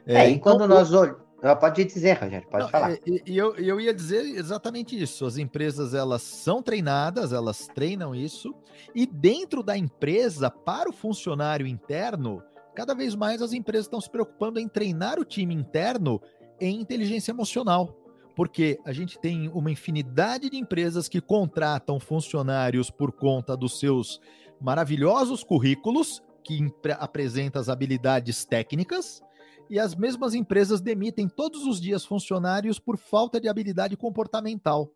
É, 0.05 0.15
é 0.15 0.29
e 0.29 0.33
então, 0.33 0.57
quando 0.57 0.67
nós 0.67 0.93
olhamos 0.93 1.26
Pode 1.59 1.85
dizer, 1.85 2.13
Rogério, 2.13 2.47
pode 2.49 2.63
Não, 2.63 2.69
falar. 2.69 2.97
E, 3.05 3.21
e 3.27 3.37
eu, 3.37 3.55
eu 3.55 3.79
ia 3.79 3.93
dizer 3.93 4.25
exatamente 4.25 4.99
isso. 4.99 5.23
As 5.25 5.37
empresas 5.37 5.93
elas 5.93 6.23
são 6.23 6.63
treinadas, 6.63 7.31
elas 7.31 7.67
treinam 7.67 8.15
isso, 8.15 8.55
e 8.95 9.05
dentro 9.05 9.61
da 9.61 9.77
empresa, 9.77 10.49
para 10.49 10.89
o 10.89 10.93
funcionário 10.93 11.67
interno, 11.67 12.41
cada 12.75 12.95
vez 12.95 13.13
mais 13.13 13.41
as 13.41 13.53
empresas 13.53 13.85
estão 13.85 14.01
se 14.01 14.09
preocupando 14.09 14.59
em 14.59 14.67
treinar 14.67 15.19
o 15.19 15.25
time 15.25 15.53
interno 15.53 16.19
em 16.59 16.81
inteligência 16.81 17.31
emocional. 17.31 17.95
Porque 18.35 18.79
a 18.85 18.91
gente 18.91 19.19
tem 19.19 19.47
uma 19.49 19.71
infinidade 19.71 20.49
de 20.49 20.57
empresas 20.57 21.07
que 21.07 21.21
contratam 21.21 21.99
funcionários 21.99 22.89
por 22.89 23.11
conta 23.11 23.55
dos 23.55 23.79
seus 23.79 24.19
maravilhosos 24.59 25.43
currículos, 25.43 26.21
que 26.43 26.59
apresentam 26.99 27.59
as 27.61 27.67
habilidades 27.67 28.45
técnicas, 28.45 29.21
e 29.69 29.79
as 29.79 29.95
mesmas 29.95 30.33
empresas 30.33 30.81
demitem 30.81 31.27
todos 31.27 31.65
os 31.65 31.79
dias 31.79 32.05
funcionários 32.05 32.79
por 32.79 32.97
falta 32.97 33.39
de 33.39 33.47
habilidade 33.47 33.95
comportamental, 33.97 34.91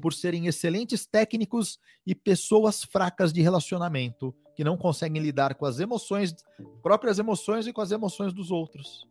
por 0.00 0.12
serem 0.12 0.46
excelentes 0.46 1.06
técnicos 1.06 1.78
e 2.06 2.14
pessoas 2.14 2.82
fracas 2.82 3.32
de 3.32 3.42
relacionamento, 3.42 4.34
que 4.56 4.64
não 4.64 4.76
conseguem 4.76 5.22
lidar 5.22 5.54
com 5.54 5.66
as 5.66 5.80
emoções, 5.80 6.34
próprias 6.82 7.18
emoções 7.18 7.66
e 7.66 7.72
com 7.72 7.80
as 7.80 7.90
emoções 7.90 8.32
dos 8.32 8.50
outros. 8.50 9.08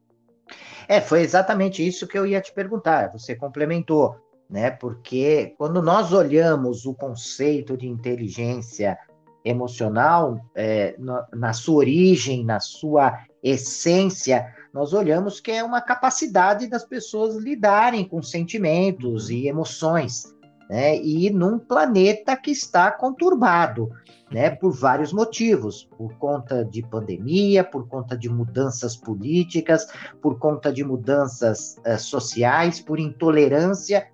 É, 0.88 1.00
foi 1.00 1.22
exatamente 1.22 1.86
isso 1.86 2.08
que 2.08 2.17
eu 2.17 2.25
ia 2.25 2.41
te 2.41 2.53
perguntar. 2.53 3.12
Você 3.12 3.36
complementou, 3.36 4.15
né? 4.50 4.72
Porque 4.72 5.53
quando 5.58 5.82
nós 5.82 6.12
olhamos 6.12 6.86
o 6.86 6.93
conceito 6.93 7.77
de 7.77 7.88
inteligência 7.88 8.98
emocional 9.43 10.39
é, 10.55 10.96
na, 10.98 11.27
na 11.34 11.53
sua 11.53 11.75
origem, 11.75 12.46
na 12.46 12.60
sua 12.60 13.25
essência, 13.41 14.53
nós 14.74 14.92
olhamos 14.92 15.39
que 15.39 15.51
é 15.51 15.63
uma 15.63 15.80
capacidade 15.80 16.68
das 16.68 16.84
pessoas 16.84 17.36
lidarem 17.36 18.06
com 18.06 18.24
sentimentos 18.24 19.30
e 19.30 19.48
emoções, 19.48 20.34
né? 20.68 20.98
E 20.98 21.30
num 21.30 21.60
planeta 21.60 22.36
que 22.36 22.50
está 22.50 22.92
conturbado, 22.92 23.92
né? 24.32 24.50
Por 24.50 24.72
vários 24.72 25.13
motivos, 25.13 25.88
por 25.96 26.15
conta 26.15 26.65
de 26.65 26.82
pandemia, 26.82 27.63
por 27.63 27.88
conta 27.88 28.18
de 28.18 28.27
mudanças 28.27 28.96
políticas, 28.96 29.88
por 30.20 30.39
conta 30.39 30.74
de 30.74 30.84
mudanças 30.84 31.77
uh, 31.86 32.00
sociais, 32.00 32.80
por 32.80 33.00
intolerância 33.00 34.08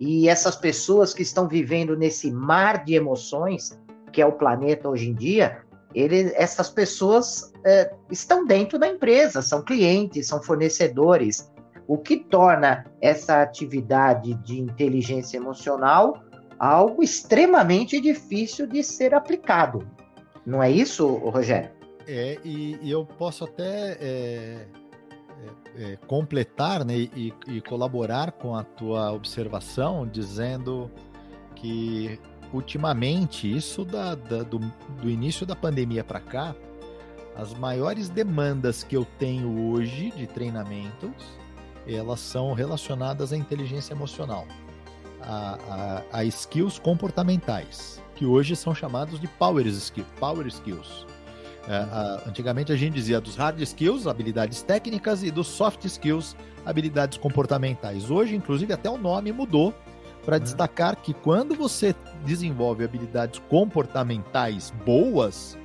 e 0.00 0.28
essas 0.28 0.56
pessoas 0.56 1.12
que 1.12 1.22
estão 1.22 1.46
vivendo 1.46 1.96
nesse 1.96 2.30
mar 2.30 2.84
de 2.84 2.94
emoções 2.94 3.78
que 4.12 4.22
é 4.22 4.26
o 4.26 4.32
planeta 4.32 4.88
hoje 4.88 5.10
em 5.10 5.14
dia, 5.14 5.58
ele, 5.94 6.32
essas 6.34 6.68
pessoas 6.68 7.52
é, 7.64 7.92
estão 8.10 8.46
dentro 8.46 8.78
da 8.78 8.88
empresa, 8.88 9.42
são 9.42 9.62
clientes, 9.62 10.26
são 10.26 10.42
fornecedores, 10.42 11.50
o 11.86 11.96
que 11.96 12.18
torna 12.18 12.84
essa 13.00 13.40
atividade 13.40 14.34
de 14.44 14.60
inteligência 14.60 15.38
emocional 15.38 16.22
algo 16.58 17.02
extremamente 17.02 18.00
difícil 18.00 18.66
de 18.66 18.82
ser 18.82 19.14
aplicado. 19.14 19.88
Não 20.44 20.62
é 20.62 20.70
isso, 20.70 21.06
Rogério? 21.06 21.70
É, 22.06 22.38
e, 22.44 22.78
e 22.82 22.90
eu 22.90 23.04
posso 23.04 23.44
até 23.44 23.92
é, 24.00 24.66
é, 25.76 25.92
é, 25.92 25.96
completar 26.06 26.84
né, 26.84 26.96
e, 26.96 27.32
e, 27.46 27.60
colaborar 27.60 28.32
com 28.32 28.56
a 28.56 28.64
tua 28.64 29.12
observação, 29.12 30.06
dizendo 30.06 30.90
que 31.54 32.18
ultimamente, 32.52 33.50
isso 33.50 33.84
da, 33.84 34.14
da 34.14 34.42
do, 34.42 34.58
do 35.00 35.08
início 35.08 35.44
da 35.44 35.54
pandemia 35.54 36.02
para 36.02 36.20
cá, 36.20 36.54
as 37.36 37.54
maiores 37.54 38.08
demandas 38.08 38.82
que 38.82 38.96
eu 38.96 39.06
tenho 39.18 39.70
hoje 39.70 40.10
de 40.10 40.26
treinamentos, 40.26 41.12
elas 41.86 42.20
são 42.20 42.52
relacionadas 42.52 43.32
à 43.32 43.36
inteligência 43.36 43.94
emocional, 43.94 44.46
a, 45.22 46.02
a, 46.12 46.18
a 46.18 46.24
skills 46.24 46.78
comportamentais, 46.78 48.02
que 48.14 48.26
hoje 48.26 48.56
são 48.56 48.74
chamados 48.74 49.20
de 49.20 49.28
power 49.28 49.66
skills. 49.66 50.08
Power 50.18 50.46
skills. 50.46 51.06
É, 51.68 51.76
a, 51.76 52.22
antigamente 52.26 52.72
a 52.72 52.76
gente 52.76 52.94
dizia 52.94 53.20
dos 53.20 53.36
hard 53.36 53.60
skills, 53.60 54.06
habilidades 54.06 54.62
técnicas, 54.62 55.22
e 55.22 55.30
dos 55.30 55.46
soft 55.46 55.84
skills, 55.84 56.34
habilidades 56.66 57.18
comportamentais. 57.18 58.10
Hoje, 58.10 58.34
inclusive, 58.34 58.72
até 58.72 58.90
o 58.90 58.98
nome 58.98 59.32
mudou 59.32 59.72
para 60.28 60.36
uhum. 60.36 60.42
destacar 60.42 60.94
que 60.94 61.14
quando 61.14 61.54
você 61.54 61.94
desenvolve 62.22 62.84
habilidades 62.84 63.40
comportamentais 63.48 64.70
boas, 64.84 65.58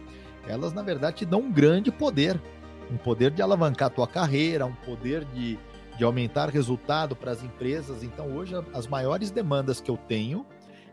elas 0.47 0.71
na 0.71 0.81
verdade 0.81 1.17
te 1.17 1.25
dão 1.25 1.41
um 1.41 1.51
grande 1.51 1.91
poder, 1.91 2.41
um 2.89 2.95
poder 2.95 3.31
de 3.31 3.41
alavancar 3.41 3.87
a 3.87 3.89
tua 3.89 4.07
carreira, 4.07 4.65
um 4.65 4.73
poder 4.73 5.25
de, 5.25 5.59
de 5.97 6.03
aumentar 6.05 6.47
resultado 6.47 7.13
para 7.13 7.31
as 7.31 7.43
empresas. 7.43 8.03
Então 8.03 8.33
hoje 8.37 8.55
as 8.73 8.87
maiores 8.87 9.31
demandas 9.31 9.81
que 9.81 9.91
eu 9.91 9.97
tenho, 9.97 10.45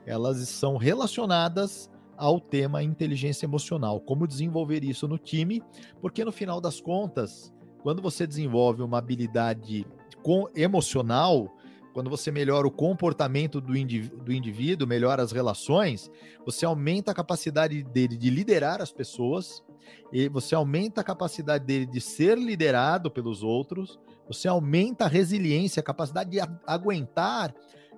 elas 0.04 0.48
são 0.48 0.76
relacionadas 0.76 1.88
ao 2.16 2.40
tema 2.40 2.82
inteligência 2.82 3.46
emocional, 3.46 4.00
como 4.00 4.26
desenvolver 4.26 4.82
isso 4.82 5.06
no 5.06 5.16
time, 5.16 5.62
porque 6.00 6.24
no 6.24 6.32
final 6.32 6.60
das 6.60 6.80
contas, 6.80 7.54
quando 7.84 8.02
você 8.02 8.26
desenvolve 8.26 8.82
uma 8.82 8.98
habilidade 8.98 9.86
com, 10.24 10.48
emocional, 10.56 11.56
quando 12.00 12.08
você 12.08 12.30
melhora 12.30 12.66
o 12.66 12.70
comportamento 12.70 13.60
do, 13.60 13.76
indivíduo, 13.76 14.24
do 14.24 14.32
indivíduo, 14.32 14.88
melhora 14.88 15.22
as 15.22 15.32
relações, 15.32 16.10
você 16.46 16.64
aumenta 16.64 17.10
a 17.10 17.14
capacidade 17.14 17.82
dele 17.82 18.16
de 18.16 18.30
liderar 18.30 18.80
as 18.80 18.90
pessoas, 18.90 19.62
e 20.10 20.26
você 20.26 20.54
aumenta 20.54 21.02
a 21.02 21.04
capacidade 21.04 21.66
dele 21.66 21.84
de 21.84 22.00
ser 22.00 22.38
liderado 22.38 23.10
pelos 23.10 23.42
outros, 23.42 24.00
você 24.26 24.48
aumenta 24.48 25.04
a 25.04 25.08
resiliência, 25.08 25.80
a 25.80 25.82
capacidade 25.82 26.30
de 26.30 26.38
aguentar 26.66 27.54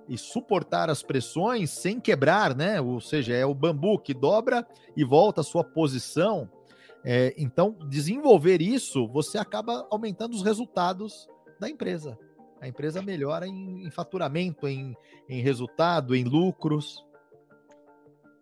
e 0.09 0.19
suportar 0.19 0.91
as 0.91 1.01
pressões 1.01 1.71
sem 1.71 2.01
quebrar, 2.01 2.57
né? 2.57 2.81
Ou 2.81 3.01
seja, 3.01 3.33
é 3.33 3.47
o 3.47 3.55
bambu 3.55 4.01
que 4.01 4.13
dobra 4.13 4.67
e 4.97 5.05
volta 5.05 5.43
à 5.43 5.45
sua 5.45 5.63
posição. 5.63 6.51
É, 7.05 7.33
então, 7.39 7.77
desenvolver 7.89 8.61
isso, 8.61 9.07
você 9.07 9.39
acaba 9.39 9.87
aumentando 9.93 10.35
os 10.35 10.43
resultados 10.43 11.29
da 11.61 11.71
empresa. 11.71 12.19
A 12.63 12.69
empresa 12.69 13.03
melhora 13.03 13.45
em, 13.45 13.85
em 13.85 13.91
faturamento, 13.91 14.69
em, 14.69 14.97
em 15.29 15.43
resultado, 15.43 16.15
em 16.15 16.23
lucros. 16.23 17.05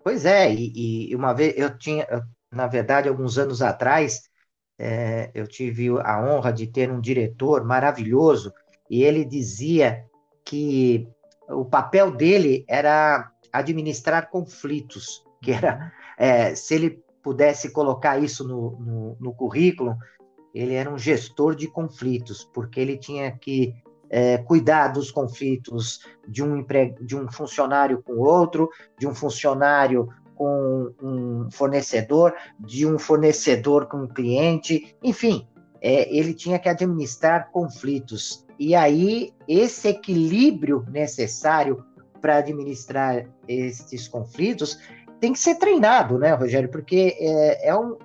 Pois 0.04 0.26
é, 0.26 0.52
e, 0.52 1.08
e 1.10 1.16
uma 1.16 1.32
vez 1.32 1.54
eu 1.56 1.78
tinha, 1.78 2.06
na 2.52 2.66
verdade, 2.66 3.08
alguns 3.08 3.38
anos 3.38 3.62
atrás, 3.62 4.28
é, 4.78 5.30
eu 5.32 5.46
tive 5.48 5.88
a 6.02 6.22
honra 6.22 6.52
de 6.52 6.66
ter 6.66 6.92
um 6.92 7.00
diretor 7.00 7.64
maravilhoso 7.64 8.52
e 8.90 9.02
ele 9.02 9.24
dizia 9.24 10.04
que 10.44 11.08
o 11.48 11.64
papel 11.64 12.10
dele 12.14 12.62
era 12.68 13.32
administrar 13.50 14.28
conflitos, 14.28 15.24
que 15.42 15.52
era, 15.52 15.90
é, 16.18 16.54
se 16.54 16.74
ele 16.74 17.02
pudesse 17.22 17.72
colocar 17.72 18.22
isso 18.22 18.46
no, 18.46 18.78
no, 18.78 19.16
no, 19.18 19.34
currículo, 19.34 19.96
ele 20.54 20.74
era 20.74 20.92
um 20.92 20.98
gestor 20.98 21.54
de 21.54 21.66
conflitos, 21.68 22.44
porque 22.52 22.78
ele 22.80 22.98
tinha 22.98 23.30
que 23.32 23.74
é, 24.10 24.38
cuidar 24.38 24.88
dos 24.88 25.10
conflitos 25.10 26.00
de 26.26 26.42
um, 26.42 26.56
empre... 26.56 26.94
de 27.00 27.16
um 27.16 27.30
funcionário 27.30 28.02
com 28.02 28.14
outro, 28.18 28.68
de 28.98 29.06
um 29.06 29.14
funcionário 29.14 30.08
com 30.34 30.92
um 31.00 31.48
fornecedor, 31.50 32.34
de 32.58 32.86
um 32.86 32.98
fornecedor 32.98 33.86
com 33.86 33.98
um 33.98 34.08
cliente, 34.08 34.96
enfim, 35.02 35.46
é, 35.80 36.14
ele 36.14 36.34
tinha 36.34 36.58
que 36.58 36.68
administrar 36.68 37.50
conflitos. 37.50 38.46
E 38.58 38.74
aí, 38.74 39.32
esse 39.46 39.88
equilíbrio 39.88 40.84
necessário 40.90 41.84
para 42.20 42.36
administrar 42.36 43.26
esses 43.48 44.06
conflitos 44.08 44.78
tem 45.20 45.32
que 45.32 45.38
ser 45.38 45.56
treinado, 45.56 46.18
né, 46.18 46.32
Rogério? 46.32 46.68
Porque 46.68 47.16
é, 47.18 47.68
é, 47.68 47.76
um, 47.76 47.96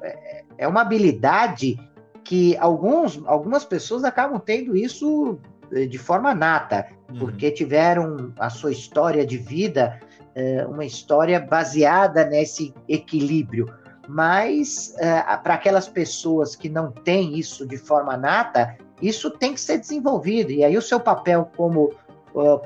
é, 0.58 0.68
uma 0.68 0.82
habilidade 0.82 1.78
que 2.24 2.58
alguns, 2.58 3.22
algumas 3.26 3.64
pessoas 3.64 4.04
acabam 4.04 4.40
tendo 4.40 4.76
isso 4.76 5.40
de 5.72 5.98
forma 5.98 6.34
nata, 6.34 6.88
uhum. 7.10 7.20
porque 7.20 7.52
tiveram 7.52 8.34
a 8.40 8.50
sua 8.50 8.72
história 8.72 9.26
de 9.26 9.38
vida, 9.38 10.00
é, 10.34 10.66
uma 10.66 10.86
história 10.86 11.40
baseada 11.40 12.26
nesse 12.26 12.74
equilíbrio. 12.88 13.74
Mas 14.08 14.96
é, 15.00 15.22
para 15.38 15.56
aquelas 15.56 15.88
pessoas 15.88 16.56
que 16.56 16.70
não 16.70 16.92
têm 16.92 17.38
isso 17.38 17.68
de 17.68 17.78
forma 17.78 18.16
nata, 18.16 18.78
isso 19.02 19.32
tem 19.32 19.54
que 19.54 19.62
ser 19.62 19.80
desenvolvido. 19.80 20.52
E 20.52 20.64
aí 20.64 20.78
o 20.78 20.82
seu 20.82 21.00
papel 21.00 21.50
como 21.56 21.92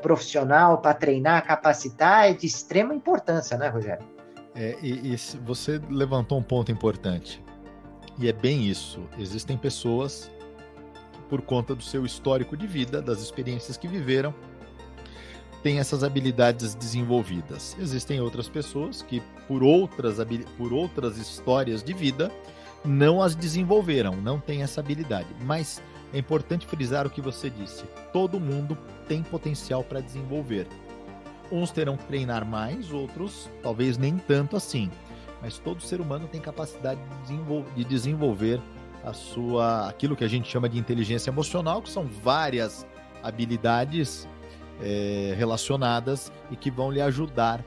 profissional 0.02 0.80
para 0.80 0.96
treinar, 0.96 1.46
capacitar 1.46 2.30
é 2.30 2.34
de 2.34 2.48
extrema 2.48 2.94
importância, 2.94 3.56
né, 3.58 3.68
Rogério? 3.68 4.04
É, 4.56 4.76
e, 4.82 5.14
e 5.14 5.16
você 5.46 5.80
levantou 5.90 6.40
um 6.40 6.44
ponto 6.44 6.72
importante. 6.72 7.44
E 8.18 8.28
é 8.28 8.34
bem 8.34 8.66
isso. 8.66 9.08
Existem 9.18 9.58
pessoas 9.58 10.30
por 11.30 11.42
conta 11.42 11.76
do 11.76 11.84
seu 11.84 12.06
histórico 12.06 12.58
de 12.58 12.66
vida, 12.66 13.02
das 13.02 13.22
experiências 13.22 13.78
que 13.78 13.88
viveram, 13.88 14.34
têm 15.62 15.80
essas 15.80 16.04
habilidades 16.04 16.74
desenvolvidas. 16.74 17.76
Existem 17.80 18.20
outras 18.20 18.48
pessoas 18.48 19.02
que, 19.02 19.22
por 19.48 19.62
outras, 19.62 20.18
por 20.58 20.74
outras 20.74 21.18
histórias 21.18 21.84
de 21.84 21.94
vida, 21.94 22.32
não 22.84 23.22
as 23.22 23.36
desenvolveram, 23.36 24.16
não 24.16 24.40
têm 24.40 24.64
essa 24.64 24.80
habilidade. 24.80 25.28
Mas 25.42 25.82
é 26.14 26.18
importante 26.18 26.66
frisar 26.66 27.06
o 27.06 27.10
que 27.10 27.22
você 27.22 27.50
disse: 27.50 27.84
todo 28.12 28.40
mundo 28.40 28.78
tem 29.08 29.22
potencial 29.22 29.84
para 29.84 30.02
desenvolver. 30.02 30.68
Uns 31.52 31.72
terão 31.72 31.98
que 31.98 32.06
treinar 32.06 32.46
mais, 32.46 32.92
outros 32.92 33.50
talvez 33.62 33.98
nem 33.98 34.18
tanto 34.18 34.56
assim. 34.56 34.90
Mas 35.42 35.58
todo 35.58 35.82
ser 35.82 36.02
humano 36.02 36.28
tem 36.28 36.40
capacidade 36.40 37.02
de 37.02 37.22
desenvolver, 37.22 37.72
de 37.76 37.84
desenvolver 37.84 38.62
a 39.04 39.14
sua 39.14 39.88
aquilo 39.88 40.16
que 40.16 40.24
a 40.24 40.28
gente 40.28 40.50
chama 40.50 40.68
de 40.68 40.78
inteligência 40.78 41.30
emocional, 41.30 41.82
que 41.82 41.90
são 41.90 42.06
várias 42.06 42.86
habilidades 43.24 44.28
é, 44.82 45.34
relacionadas 45.38 46.32
e 46.52 46.56
que 46.56 46.72
vão 46.72 46.92
lhe 46.92 47.02
ajudar 47.02 47.64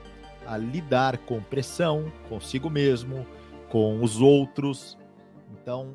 a 0.46 0.56
lidar 0.56 1.18
com 1.18 1.40
pressão, 1.40 2.12
consigo 2.28 2.68
mesmo, 2.68 3.26
com 3.68 4.02
os 4.02 4.20
outros. 4.20 4.98
Então, 5.52 5.94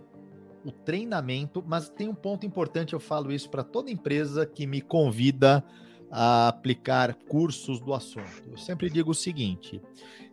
o 0.63 0.71
treinamento, 0.71 1.63
mas 1.65 1.89
tem 1.89 2.07
um 2.07 2.15
ponto 2.15 2.45
importante, 2.45 2.93
eu 2.93 2.99
falo 2.99 3.31
isso 3.31 3.49
para 3.49 3.63
toda 3.63 3.91
empresa 3.91 4.45
que 4.45 4.65
me 4.65 4.81
convida 4.81 5.63
a 6.09 6.47
aplicar 6.47 7.13
cursos 7.13 7.79
do 7.79 7.93
assunto. 7.93 8.49
Eu 8.49 8.57
sempre 8.57 8.89
digo 8.89 9.11
o 9.11 9.15
seguinte: 9.15 9.81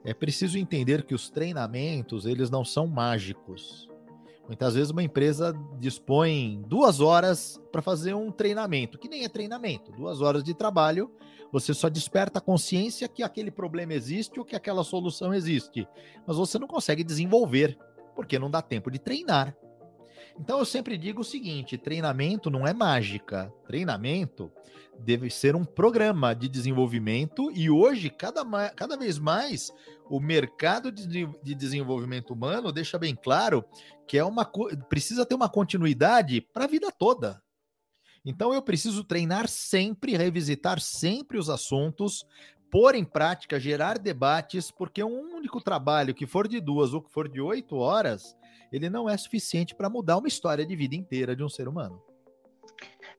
é 0.04 0.14
preciso 0.14 0.58
entender 0.58 1.04
que 1.04 1.14
os 1.14 1.30
treinamentos 1.30 2.26
eles 2.26 2.50
não 2.50 2.64
são 2.64 2.86
mágicos. 2.86 3.88
Muitas 4.46 4.74
vezes 4.74 4.90
uma 4.90 5.02
empresa 5.02 5.54
dispõe 5.78 6.62
duas 6.66 7.00
horas 7.00 7.60
para 7.72 7.80
fazer 7.80 8.14
um 8.14 8.30
treinamento, 8.30 8.98
que 8.98 9.08
nem 9.08 9.24
é 9.24 9.28
treinamento, 9.28 9.90
duas 9.92 10.20
horas 10.20 10.44
de 10.44 10.52
trabalho, 10.52 11.10
você 11.50 11.72
só 11.72 11.88
desperta 11.88 12.38
a 12.38 12.42
consciência 12.42 13.08
que 13.08 13.22
aquele 13.22 13.50
problema 13.50 13.94
existe 13.94 14.38
ou 14.38 14.44
que 14.44 14.54
aquela 14.54 14.84
solução 14.84 15.32
existe, 15.32 15.88
mas 16.26 16.36
você 16.36 16.58
não 16.58 16.66
consegue 16.66 17.02
desenvolver, 17.02 17.78
porque 18.14 18.38
não 18.38 18.50
dá 18.50 18.60
tempo 18.60 18.90
de 18.90 18.98
treinar. 18.98 19.56
Então 20.38 20.58
eu 20.58 20.64
sempre 20.64 20.98
digo 20.98 21.20
o 21.20 21.24
seguinte: 21.24 21.78
treinamento 21.78 22.50
não 22.50 22.66
é 22.66 22.74
mágica. 22.74 23.52
Treinamento 23.66 24.50
deve 24.98 25.30
ser 25.30 25.56
um 25.56 25.64
programa 25.64 26.34
de 26.34 26.48
desenvolvimento, 26.48 27.50
e 27.52 27.68
hoje, 27.68 28.10
cada, 28.10 28.44
cada 28.70 28.96
vez 28.96 29.18
mais, 29.18 29.72
o 30.08 30.20
mercado 30.20 30.92
de, 30.92 31.26
de 31.42 31.54
desenvolvimento 31.54 32.32
humano 32.32 32.70
deixa 32.70 32.98
bem 32.98 33.14
claro 33.14 33.64
que 34.06 34.18
é 34.18 34.24
uma 34.24 34.44
precisa 34.88 35.24
ter 35.24 35.34
uma 35.34 35.48
continuidade 35.48 36.40
para 36.40 36.64
a 36.64 36.68
vida 36.68 36.90
toda. 36.92 37.42
Então 38.24 38.54
eu 38.54 38.62
preciso 38.62 39.04
treinar 39.04 39.48
sempre, 39.48 40.16
revisitar 40.16 40.80
sempre 40.80 41.38
os 41.38 41.50
assuntos 41.50 42.24
pôr 42.74 42.96
em 42.96 43.04
prática, 43.04 43.60
gerar 43.60 44.00
debates, 44.00 44.68
porque 44.68 45.04
um 45.04 45.36
único 45.36 45.60
trabalho 45.60 46.12
que 46.12 46.26
for 46.26 46.48
de 46.48 46.58
duas 46.58 46.92
ou 46.92 47.00
que 47.00 47.08
for 47.08 47.28
de 47.28 47.40
oito 47.40 47.76
horas, 47.76 48.36
ele 48.72 48.90
não 48.90 49.08
é 49.08 49.16
suficiente 49.16 49.76
para 49.76 49.88
mudar 49.88 50.16
uma 50.16 50.26
história 50.26 50.66
de 50.66 50.74
vida 50.74 50.96
inteira 50.96 51.36
de 51.36 51.44
um 51.44 51.48
ser 51.48 51.68
humano. 51.68 52.02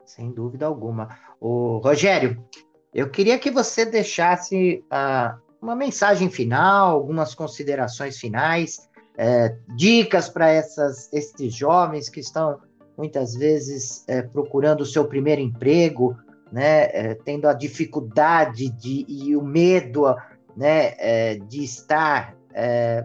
Sem 0.04 0.30
dúvida 0.30 0.66
alguma. 0.66 1.08
O 1.40 1.78
Rogério, 1.78 2.44
eu 2.92 3.08
queria 3.08 3.38
que 3.38 3.50
você 3.50 3.86
deixasse 3.86 4.84
uh, 4.92 5.40
uma 5.58 5.74
mensagem 5.74 6.28
final, 6.28 6.90
algumas 6.90 7.34
considerações 7.34 8.18
finais, 8.18 8.86
é, 9.16 9.56
dicas 9.74 10.28
para 10.28 10.52
esses 10.52 11.54
jovens 11.54 12.10
que 12.10 12.20
estão 12.20 12.60
muitas 12.94 13.34
vezes 13.34 14.04
é, 14.06 14.20
procurando 14.20 14.82
o 14.82 14.86
seu 14.86 15.06
primeiro 15.06 15.40
emprego, 15.40 16.14
né, 16.50 16.84
é, 16.92 17.14
tendo 17.24 17.48
a 17.48 17.52
dificuldade 17.52 18.70
de, 18.70 19.04
e 19.08 19.36
o 19.36 19.42
medo 19.42 20.14
né, 20.56 20.94
é, 20.98 21.36
de 21.36 21.64
estar 21.64 22.34
é, 22.54 23.04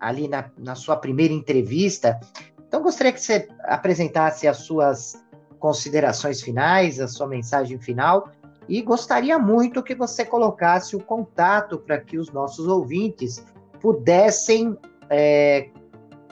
ali 0.00 0.28
na, 0.28 0.50
na 0.56 0.74
sua 0.74 0.96
primeira 0.96 1.32
entrevista. 1.32 2.18
Então, 2.66 2.82
gostaria 2.82 3.12
que 3.12 3.20
você 3.20 3.48
apresentasse 3.64 4.46
as 4.46 4.58
suas 4.58 5.22
considerações 5.58 6.40
finais, 6.42 7.00
a 7.00 7.08
sua 7.08 7.26
mensagem 7.26 7.78
final, 7.78 8.30
e 8.68 8.82
gostaria 8.82 9.38
muito 9.38 9.82
que 9.82 9.94
você 9.94 10.24
colocasse 10.24 10.94
o 10.94 11.02
contato 11.02 11.78
para 11.78 11.98
que 11.98 12.18
os 12.18 12.30
nossos 12.30 12.66
ouvintes 12.66 13.42
pudessem, 13.80 14.76
é, 15.08 15.70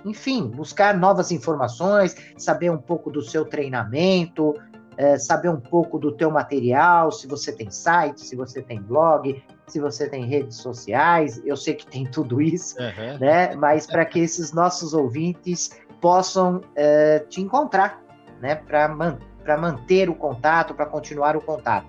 enfim, 0.04 0.46
buscar 0.48 0.96
novas 0.96 1.32
informações, 1.32 2.14
saber 2.36 2.70
um 2.70 2.78
pouco 2.78 3.10
do 3.10 3.22
seu 3.22 3.44
treinamento, 3.44 4.54
é, 4.96 5.18
saber 5.18 5.48
um 5.48 5.60
pouco 5.60 5.98
do 5.98 6.12
teu 6.12 6.30
material, 6.30 7.12
se 7.12 7.26
você 7.26 7.52
tem 7.52 7.70
site, 7.70 8.20
se 8.20 8.34
você 8.34 8.62
tem 8.62 8.80
blog, 8.80 9.42
se 9.66 9.80
você 9.80 10.08
tem 10.08 10.24
redes 10.24 10.56
sociais, 10.56 11.40
eu 11.44 11.56
sei 11.56 11.74
que 11.74 11.86
tem 11.86 12.04
tudo 12.04 12.40
isso, 12.40 12.76
uhum. 12.78 13.18
né? 13.18 13.54
Mas 13.56 13.86
para 13.86 14.04
que 14.04 14.20
esses 14.20 14.52
nossos 14.52 14.94
ouvintes 14.94 15.70
possam 16.00 16.60
é, 16.74 17.20
te 17.20 17.40
encontrar, 17.40 18.02
né? 18.40 18.54
Para 18.56 18.88
man 18.88 19.18
manter 19.60 20.10
o 20.10 20.14
contato, 20.14 20.74
para 20.74 20.86
continuar 20.86 21.36
o 21.36 21.40
contato. 21.40 21.86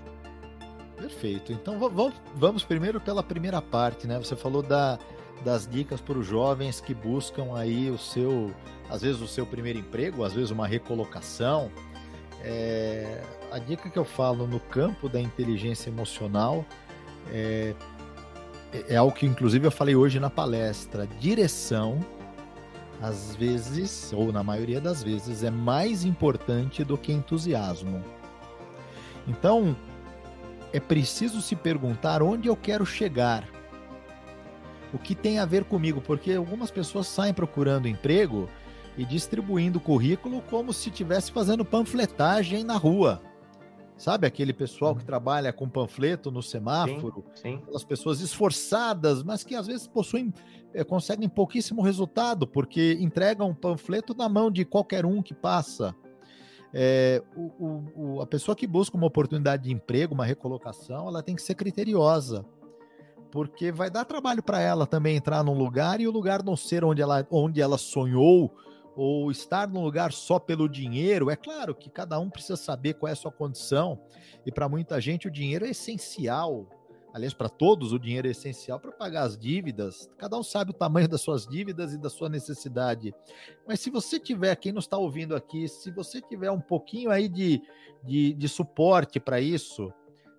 Perfeito. 0.95 1.51
Então 1.51 1.79
vamos, 1.79 2.13
vamos 2.35 2.63
primeiro 2.63 3.01
pela 3.01 3.23
primeira 3.23 3.61
parte, 3.61 4.05
né? 4.05 4.17
Você 4.19 4.35
falou 4.35 4.61
da, 4.61 4.99
das 5.43 5.67
dicas 5.67 6.01
para 6.01 6.17
os 6.17 6.25
jovens 6.25 6.79
que 6.79 6.93
buscam 6.93 7.55
aí 7.55 7.89
o 7.89 7.97
seu, 7.97 8.51
às 8.89 9.01
vezes 9.01 9.21
o 9.21 9.27
seu 9.27 9.45
primeiro 9.45 9.79
emprego, 9.79 10.23
às 10.23 10.33
vezes 10.33 10.51
uma 10.51 10.67
recolocação, 10.67 11.71
é, 12.43 13.21
a 13.51 13.59
dica 13.59 13.89
que 13.89 13.97
eu 13.97 14.05
falo 14.05 14.47
no 14.47 14.59
campo 14.59 15.09
da 15.09 15.19
inteligência 15.19 15.89
emocional 15.89 16.65
é, 17.31 17.73
é 18.87 18.95
algo 18.95 19.15
que, 19.15 19.25
inclusive, 19.25 19.65
eu 19.65 19.71
falei 19.71 19.95
hoje 19.95 20.19
na 20.19 20.29
palestra. 20.29 21.07
Direção, 21.19 21.99
às 23.01 23.35
vezes, 23.35 24.11
ou 24.13 24.31
na 24.31 24.43
maioria 24.43 24.81
das 24.81 25.03
vezes, 25.03 25.43
é 25.43 25.51
mais 25.51 26.03
importante 26.03 26.83
do 26.83 26.97
que 26.97 27.11
entusiasmo. 27.11 28.03
Então, 29.27 29.75
é 30.73 30.79
preciso 30.79 31.41
se 31.41 31.55
perguntar 31.55 32.21
onde 32.21 32.47
eu 32.47 32.55
quero 32.55 32.85
chegar. 32.85 33.47
O 34.93 34.97
que 34.97 35.15
tem 35.15 35.39
a 35.39 35.45
ver 35.45 35.65
comigo? 35.65 36.01
Porque 36.01 36.33
algumas 36.33 36.71
pessoas 36.71 37.07
saem 37.07 37.33
procurando 37.33 37.87
emprego 37.87 38.49
e 38.97 39.05
distribuindo 39.05 39.79
currículo 39.79 40.41
como 40.41 40.73
se 40.73 40.89
estivesse 40.89 41.31
fazendo 41.31 41.63
panfletagem 41.63 42.63
na 42.63 42.75
rua. 42.75 43.21
Sabe 43.95 44.27
aquele 44.27 44.53
pessoal 44.53 44.95
que 44.95 45.03
trabalha 45.03 45.51
com 45.51 45.67
panfleto 45.67 46.29
no 46.31 46.41
semáforo? 46.41 47.25
Sim, 47.33 47.41
sim. 47.41 47.55
Aquelas 47.63 47.83
pessoas 47.83 48.21
esforçadas, 48.21 49.23
mas 49.23 49.43
que 49.43 49.55
às 49.55 49.65
vezes 49.65 49.87
possuem, 49.87 50.31
é, 50.73 50.83
conseguem 50.83 51.27
pouquíssimo 51.27 51.81
resultado, 51.81 52.45
porque 52.47 52.95
entregam 52.99 53.49
um 53.49 53.55
panfleto 53.55 54.13
na 54.15 54.29
mão 54.29 54.51
de 54.51 54.63
qualquer 54.63 55.03
um 55.03 55.21
que 55.21 55.33
passa. 55.33 55.95
É, 56.71 57.23
o, 57.35 57.83
o, 57.95 58.21
a 58.21 58.27
pessoa 58.27 58.55
que 58.55 58.67
busca 58.67 58.95
uma 58.95 59.07
oportunidade 59.07 59.63
de 59.63 59.73
emprego, 59.73 60.13
uma 60.13 60.25
recolocação, 60.25 61.07
ela 61.07 61.23
tem 61.23 61.35
que 61.35 61.41
ser 61.41 61.55
criteriosa, 61.55 62.45
porque 63.31 63.71
vai 63.71 63.89
dar 63.89 64.05
trabalho 64.05 64.43
para 64.43 64.61
ela 64.61 64.85
também 64.85 65.15
entrar 65.15 65.43
num 65.43 65.57
lugar 65.57 65.99
e 65.99 66.07
o 66.07 66.11
lugar 66.11 66.43
não 66.43 66.55
ser 66.55 66.83
onde 66.83 67.01
ela, 67.01 67.25
onde 67.31 67.59
ela 67.59 67.79
sonhou 67.79 68.53
ou 68.97 69.29
estar 69.29 69.67
num 69.67 69.83
lugar 69.83 70.11
só 70.11 70.39
pelo 70.39 70.67
dinheiro, 70.67 71.29
é 71.29 71.35
claro 71.35 71.75
que 71.75 71.87
cada 71.87 72.19
um 72.19 72.31
precisa 72.31 72.57
saber 72.57 72.95
qual 72.95 73.07
é 73.07 73.13
a 73.13 73.15
sua 73.15 73.31
condição, 73.31 74.01
e 74.43 74.51
para 74.51 74.67
muita 74.67 74.99
gente 74.99 75.27
o 75.27 75.31
dinheiro 75.31 75.65
é 75.65 75.69
essencial. 75.69 76.67
Aliás, 77.13 77.33
para 77.33 77.47
todos 77.47 77.93
o 77.93 77.99
dinheiro 77.99 78.27
é 78.27 78.31
essencial 78.31 78.79
para 78.79 78.91
pagar 78.91 79.23
as 79.23 79.37
dívidas. 79.37 80.09
Cada 80.17 80.37
um 80.37 80.43
sabe 80.43 80.71
o 80.71 80.73
tamanho 80.73 81.07
das 81.07 81.21
suas 81.21 81.45
dívidas 81.45 81.93
e 81.93 81.97
da 81.97 82.09
sua 82.09 82.27
necessidade. 82.27 83.13
Mas 83.67 83.79
se 83.79 83.91
você 83.91 84.19
tiver, 84.19 84.55
quem 84.55 84.71
nos 84.71 84.85
está 84.85 84.97
ouvindo 84.97 85.35
aqui, 85.35 85.67
se 85.67 85.91
você 85.91 86.19
tiver 86.19 86.51
um 86.51 86.59
pouquinho 86.59 87.11
aí 87.11 87.29
de, 87.29 87.61
de, 88.03 88.33
de 88.33 88.49
suporte 88.49 89.19
para 89.19 89.39
isso, 89.39 89.93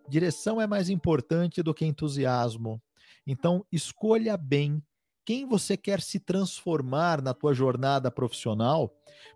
direção 0.09 0.61
é 0.61 0.66
mais 0.66 0.90
importante 0.90 1.62
do 1.62 1.73
que 1.73 1.87
entusiasmo. 1.87 2.83
Então, 3.27 3.64
escolha 3.73 4.37
bem 4.37 4.83
quem 5.29 5.45
você 5.45 5.77
quer 5.77 6.01
se 6.01 6.19
transformar 6.19 7.21
na 7.21 7.35
tua 7.35 7.53
jornada 7.53 8.11
profissional 8.11 8.91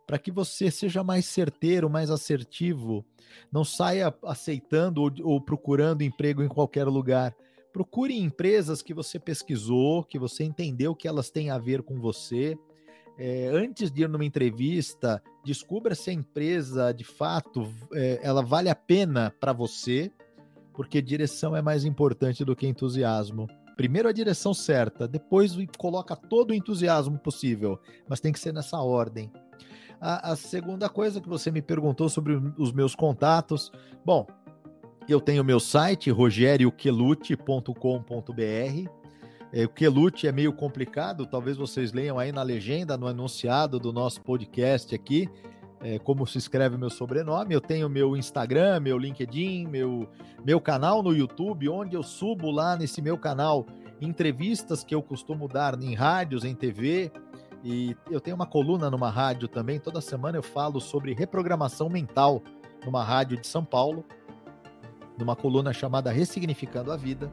para 0.06 0.18
que 0.18 0.30
você 0.30 0.70
seja 0.70 1.04
mais 1.04 1.26
certeiro, 1.26 1.90
mais 1.90 2.08
assertivo, 2.08 3.04
não 3.52 3.62
saia 3.62 4.14
aceitando 4.24 5.02
ou, 5.02 5.12
ou 5.22 5.38
procurando 5.38 6.00
emprego 6.00 6.42
em 6.42 6.48
qualquer 6.48 6.86
lugar. 6.86 7.36
Procure 7.74 8.18
empresas 8.18 8.80
que 8.80 8.94
você 8.94 9.18
pesquisou, 9.18 10.02
que 10.02 10.18
você 10.18 10.44
entendeu 10.44 10.96
que 10.96 11.06
elas 11.06 11.30
têm 11.30 11.50
a 11.50 11.58
ver 11.58 11.82
com 11.82 12.00
você. 12.00 12.56
É, 13.18 13.48
antes 13.48 13.90
de 13.90 14.04
ir 14.04 14.08
numa 14.08 14.24
entrevista, 14.24 15.22
descubra 15.44 15.94
se 15.94 16.08
a 16.08 16.14
empresa 16.14 16.90
de 16.90 17.04
fato 17.04 17.70
é, 17.92 18.18
ela 18.22 18.42
vale 18.42 18.70
a 18.70 18.74
pena 18.74 19.30
para 19.38 19.52
você, 19.52 20.10
porque 20.72 21.02
direção 21.02 21.54
é 21.54 21.60
mais 21.60 21.84
importante 21.84 22.46
do 22.46 22.56
que 22.56 22.66
entusiasmo. 22.66 23.46
Primeiro 23.76 24.08
a 24.08 24.12
direção 24.12 24.52
certa, 24.52 25.08
depois 25.08 25.56
coloca 25.78 26.14
todo 26.14 26.50
o 26.50 26.54
entusiasmo 26.54 27.18
possível, 27.18 27.80
mas 28.08 28.20
tem 28.20 28.32
que 28.32 28.38
ser 28.38 28.52
nessa 28.52 28.78
ordem. 28.78 29.30
A, 30.00 30.32
a 30.32 30.36
segunda 30.36 30.88
coisa 30.88 31.20
que 31.20 31.28
você 31.28 31.50
me 31.50 31.62
perguntou 31.62 32.08
sobre 32.08 32.34
os 32.58 32.72
meus 32.72 32.94
contatos, 32.94 33.72
bom, 34.04 34.26
eu 35.08 35.20
tenho 35.20 35.44
meu 35.44 35.60
site 35.60 36.10
rogerioquelute.com.br. 36.10 38.90
É, 39.52 39.64
o 39.64 39.68
Quelute 39.68 40.26
é 40.26 40.32
meio 40.32 40.52
complicado, 40.52 41.26
talvez 41.26 41.56
vocês 41.56 41.92
leiam 41.92 42.18
aí 42.18 42.32
na 42.32 42.42
legenda, 42.42 42.96
no 42.96 43.06
anunciado 43.06 43.78
do 43.78 43.92
nosso 43.92 44.20
podcast 44.22 44.94
aqui, 44.94 45.28
é, 45.82 45.98
como 45.98 46.26
se 46.26 46.38
escreve 46.38 46.76
meu 46.76 46.88
sobrenome. 46.88 47.54
Eu 47.54 47.60
tenho 47.60 47.88
meu 47.88 48.16
Instagram, 48.16 48.80
meu 48.80 48.96
LinkedIn, 48.96 49.66
meu, 49.66 50.08
meu 50.44 50.60
canal 50.60 51.02
no 51.02 51.12
YouTube, 51.12 51.68
onde 51.68 51.96
eu 51.96 52.02
subo 52.02 52.50
lá 52.50 52.76
nesse 52.76 53.02
meu 53.02 53.18
canal 53.18 53.66
entrevistas 54.00 54.82
que 54.82 54.94
eu 54.94 55.02
costumo 55.02 55.48
dar 55.48 55.80
em 55.82 55.94
rádios, 55.94 56.44
em 56.44 56.54
TV. 56.54 57.10
E 57.64 57.96
eu 58.10 58.20
tenho 58.20 58.34
uma 58.36 58.46
coluna 58.46 58.90
numa 58.90 59.10
rádio 59.10 59.48
também. 59.48 59.78
Toda 59.78 60.00
semana 60.00 60.38
eu 60.38 60.42
falo 60.42 60.80
sobre 60.80 61.14
reprogramação 61.14 61.88
mental 61.88 62.42
numa 62.84 63.04
rádio 63.04 63.40
de 63.40 63.46
São 63.46 63.64
Paulo, 63.64 64.04
numa 65.18 65.36
coluna 65.36 65.72
chamada 65.72 66.10
Ressignificando 66.10 66.90
a 66.90 66.96
Vida. 66.96 67.30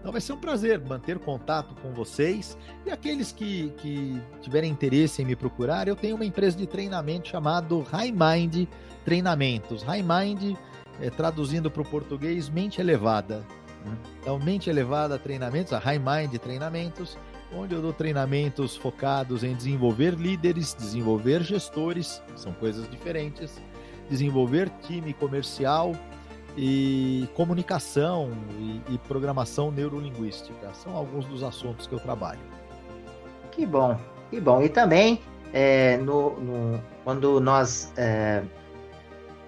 Então 0.00 0.10
vai 0.10 0.20
ser 0.20 0.32
um 0.32 0.38
prazer 0.38 0.80
manter 0.80 1.18
contato 1.18 1.74
com 1.82 1.92
vocês 1.92 2.56
e 2.86 2.90
aqueles 2.90 3.32
que, 3.32 3.70
que 3.76 4.20
tiverem 4.40 4.72
interesse 4.72 5.20
em 5.20 5.26
me 5.26 5.36
procurar, 5.36 5.86
eu 5.86 5.94
tenho 5.94 6.16
uma 6.16 6.24
empresa 6.24 6.56
de 6.56 6.66
treinamento 6.66 7.28
chamado 7.28 7.80
High 7.82 8.12
Mind 8.12 8.66
Treinamentos. 9.04 9.82
High 9.82 10.02
Mind, 10.02 10.56
é, 11.00 11.10
traduzindo 11.10 11.70
para 11.70 11.82
o 11.82 11.84
português, 11.84 12.48
mente 12.48 12.80
elevada. 12.80 13.44
Né? 13.84 13.96
Então, 14.20 14.38
mente 14.38 14.70
elevada 14.70 15.18
treinamentos, 15.18 15.72
a 15.74 15.78
High 15.78 15.98
Mind 15.98 16.34
Treinamentos, 16.38 17.18
onde 17.54 17.74
eu 17.74 17.82
dou 17.82 17.92
treinamentos 17.92 18.76
focados 18.76 19.44
em 19.44 19.54
desenvolver 19.54 20.14
líderes, 20.14 20.74
desenvolver 20.74 21.42
gestores, 21.42 22.22
são 22.36 22.52
coisas 22.54 22.90
diferentes, 22.90 23.60
desenvolver 24.08 24.70
time 24.82 25.12
comercial, 25.12 25.94
e 26.56 27.28
comunicação 27.34 28.30
e, 28.58 28.94
e, 28.94 28.98
programação 28.98 29.70
neurolinguística. 29.70 30.72
São 30.74 30.96
alguns 30.96 31.24
dos 31.26 31.42
assuntos 31.42 31.86
que 31.86 31.94
eu 31.94 32.00
trabalho. 32.00 32.40
Que 33.50 33.64
bom, 33.66 33.96
que 34.30 34.40
bom. 34.40 34.62
E 34.62 34.68
também, 34.68 35.20
é, 35.52 35.96
no, 35.98 36.38
no, 36.40 36.80
quando 37.04 37.40
nós 37.40 37.92
é, 37.96 38.42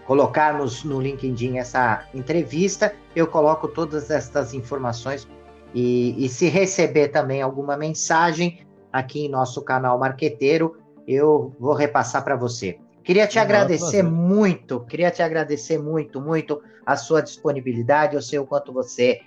colocarmos 0.06 0.84
no 0.84 1.00
LinkedIn 1.00 1.58
essa 1.58 2.06
entrevista, 2.14 2.94
eu 3.14 3.26
coloco 3.26 3.68
todas 3.68 4.10
estas 4.10 4.54
informações 4.54 5.28
e, 5.74 6.24
e 6.24 6.28
se 6.28 6.48
receber 6.48 7.08
também 7.08 7.42
alguma 7.42 7.76
mensagem 7.76 8.66
aqui 8.92 9.26
em 9.26 9.28
nosso 9.28 9.62
canal 9.62 9.98
Marqueteiro, 9.98 10.76
eu 11.06 11.54
vou 11.58 11.74
repassar 11.74 12.22
para 12.22 12.36
você. 12.36 12.78
Queria 13.02 13.26
te 13.26 13.38
agradecer 13.38 14.02
muito, 14.02 14.80
queria 14.80 15.10
te 15.10 15.22
agradecer 15.22 15.78
muito, 15.78 16.20
muito 16.20 16.62
a 16.86 16.96
sua 16.96 17.20
disponibilidade. 17.20 18.14
Eu 18.14 18.22
sei 18.22 18.38
o 18.38 18.46
quanto 18.46 18.72
você 18.72 19.20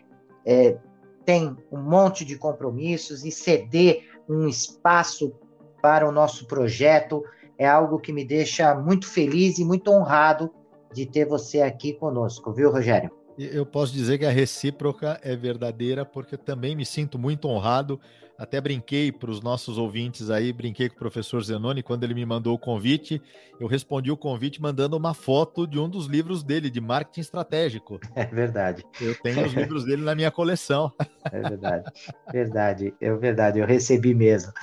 é, 0.46 0.78
tem 1.26 1.56
um 1.72 1.82
monte 1.82 2.24
de 2.24 2.38
compromissos 2.38 3.26
e 3.26 3.32
ceder 3.32 4.04
um 4.30 4.48
espaço 4.48 5.34
para 5.82 6.08
o 6.08 6.12
nosso 6.12 6.48
projeto 6.48 7.24
é 7.58 7.68
algo 7.68 8.00
que 8.00 8.12
me 8.12 8.26
deixa 8.26 8.76
muito 8.76 9.08
feliz 9.08 9.58
e 9.60 9.66
muito 9.66 9.92
honrado 9.92 10.52
de 10.94 11.06
ter 11.06 11.26
você 11.26 11.62
aqui 11.62 11.94
conosco, 11.94 12.52
viu, 12.52 12.72
Rogério? 12.72 13.12
Eu 13.38 13.66
posso 13.66 13.94
dizer 13.94 14.18
que 14.18 14.26
a 14.26 14.32
recíproca 14.32 15.20
é 15.22 15.36
verdadeira, 15.36 16.06
porque 16.06 16.38
também 16.38 16.76
me 16.76 16.86
sinto 16.86 17.20
muito 17.20 17.48
honrado 17.50 18.00
até 18.38 18.60
brinquei 18.60 19.12
para 19.12 19.32
os 19.32 19.42
nossos 19.42 19.78
ouvintes 19.78 20.30
aí, 20.30 20.52
brinquei 20.52 20.90
com 20.90 20.96
o 20.96 21.00
professor 21.00 21.42
Zenoni 21.44 21.82
quando 21.82 22.04
ele 22.04 22.14
me 22.14 22.26
mandou 22.26 22.54
o 22.56 22.60
convite. 22.60 23.22
Eu 23.60 23.68
respondi 23.68 24.12
o 24.12 24.18
convite 24.18 24.62
mandando 24.62 24.98
uma 24.98 25.14
foto 25.14 25.66
de 25.66 25.80
um 25.80 25.90
dos 25.90 26.06
livros 26.08 26.44
dele, 26.44 26.70
de 26.70 26.82
marketing 26.82 27.22
estratégico. 27.22 28.00
É 28.16 28.26
verdade. 28.26 28.84
Eu 29.00 29.16
tenho 29.22 29.46
os 29.46 29.54
livros 29.54 29.86
dele 29.86 30.04
na 30.04 30.16
minha 30.16 30.32
coleção. 30.32 30.92
É 31.32 31.42
verdade, 31.42 31.92
verdade, 32.32 32.94
é 33.02 33.14
verdade, 33.16 33.60
eu 33.60 33.66
recebi 33.66 34.14
mesmo. 34.14 34.54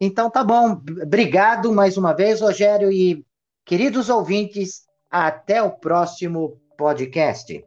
Então 0.00 0.30
tá 0.30 0.44
bom, 0.44 0.80
obrigado 1.02 1.72
mais 1.72 1.96
uma 1.96 2.12
vez, 2.12 2.40
Rogério, 2.40 2.92
e 2.92 3.24
queridos 3.64 4.08
ouvintes, 4.08 4.86
até 5.10 5.60
o 5.60 5.72
próximo 5.72 6.60
podcast. 6.78 7.64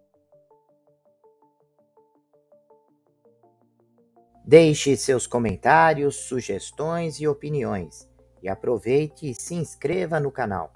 Deixe 4.49 4.97
seus 4.97 5.27
comentários, 5.27 6.15
sugestões 6.15 7.19
e 7.19 7.27
opiniões. 7.27 8.09
E 8.41 8.49
aproveite 8.49 9.29
e 9.29 9.35
se 9.35 9.53
inscreva 9.53 10.19
no 10.19 10.31
canal. 10.31 10.73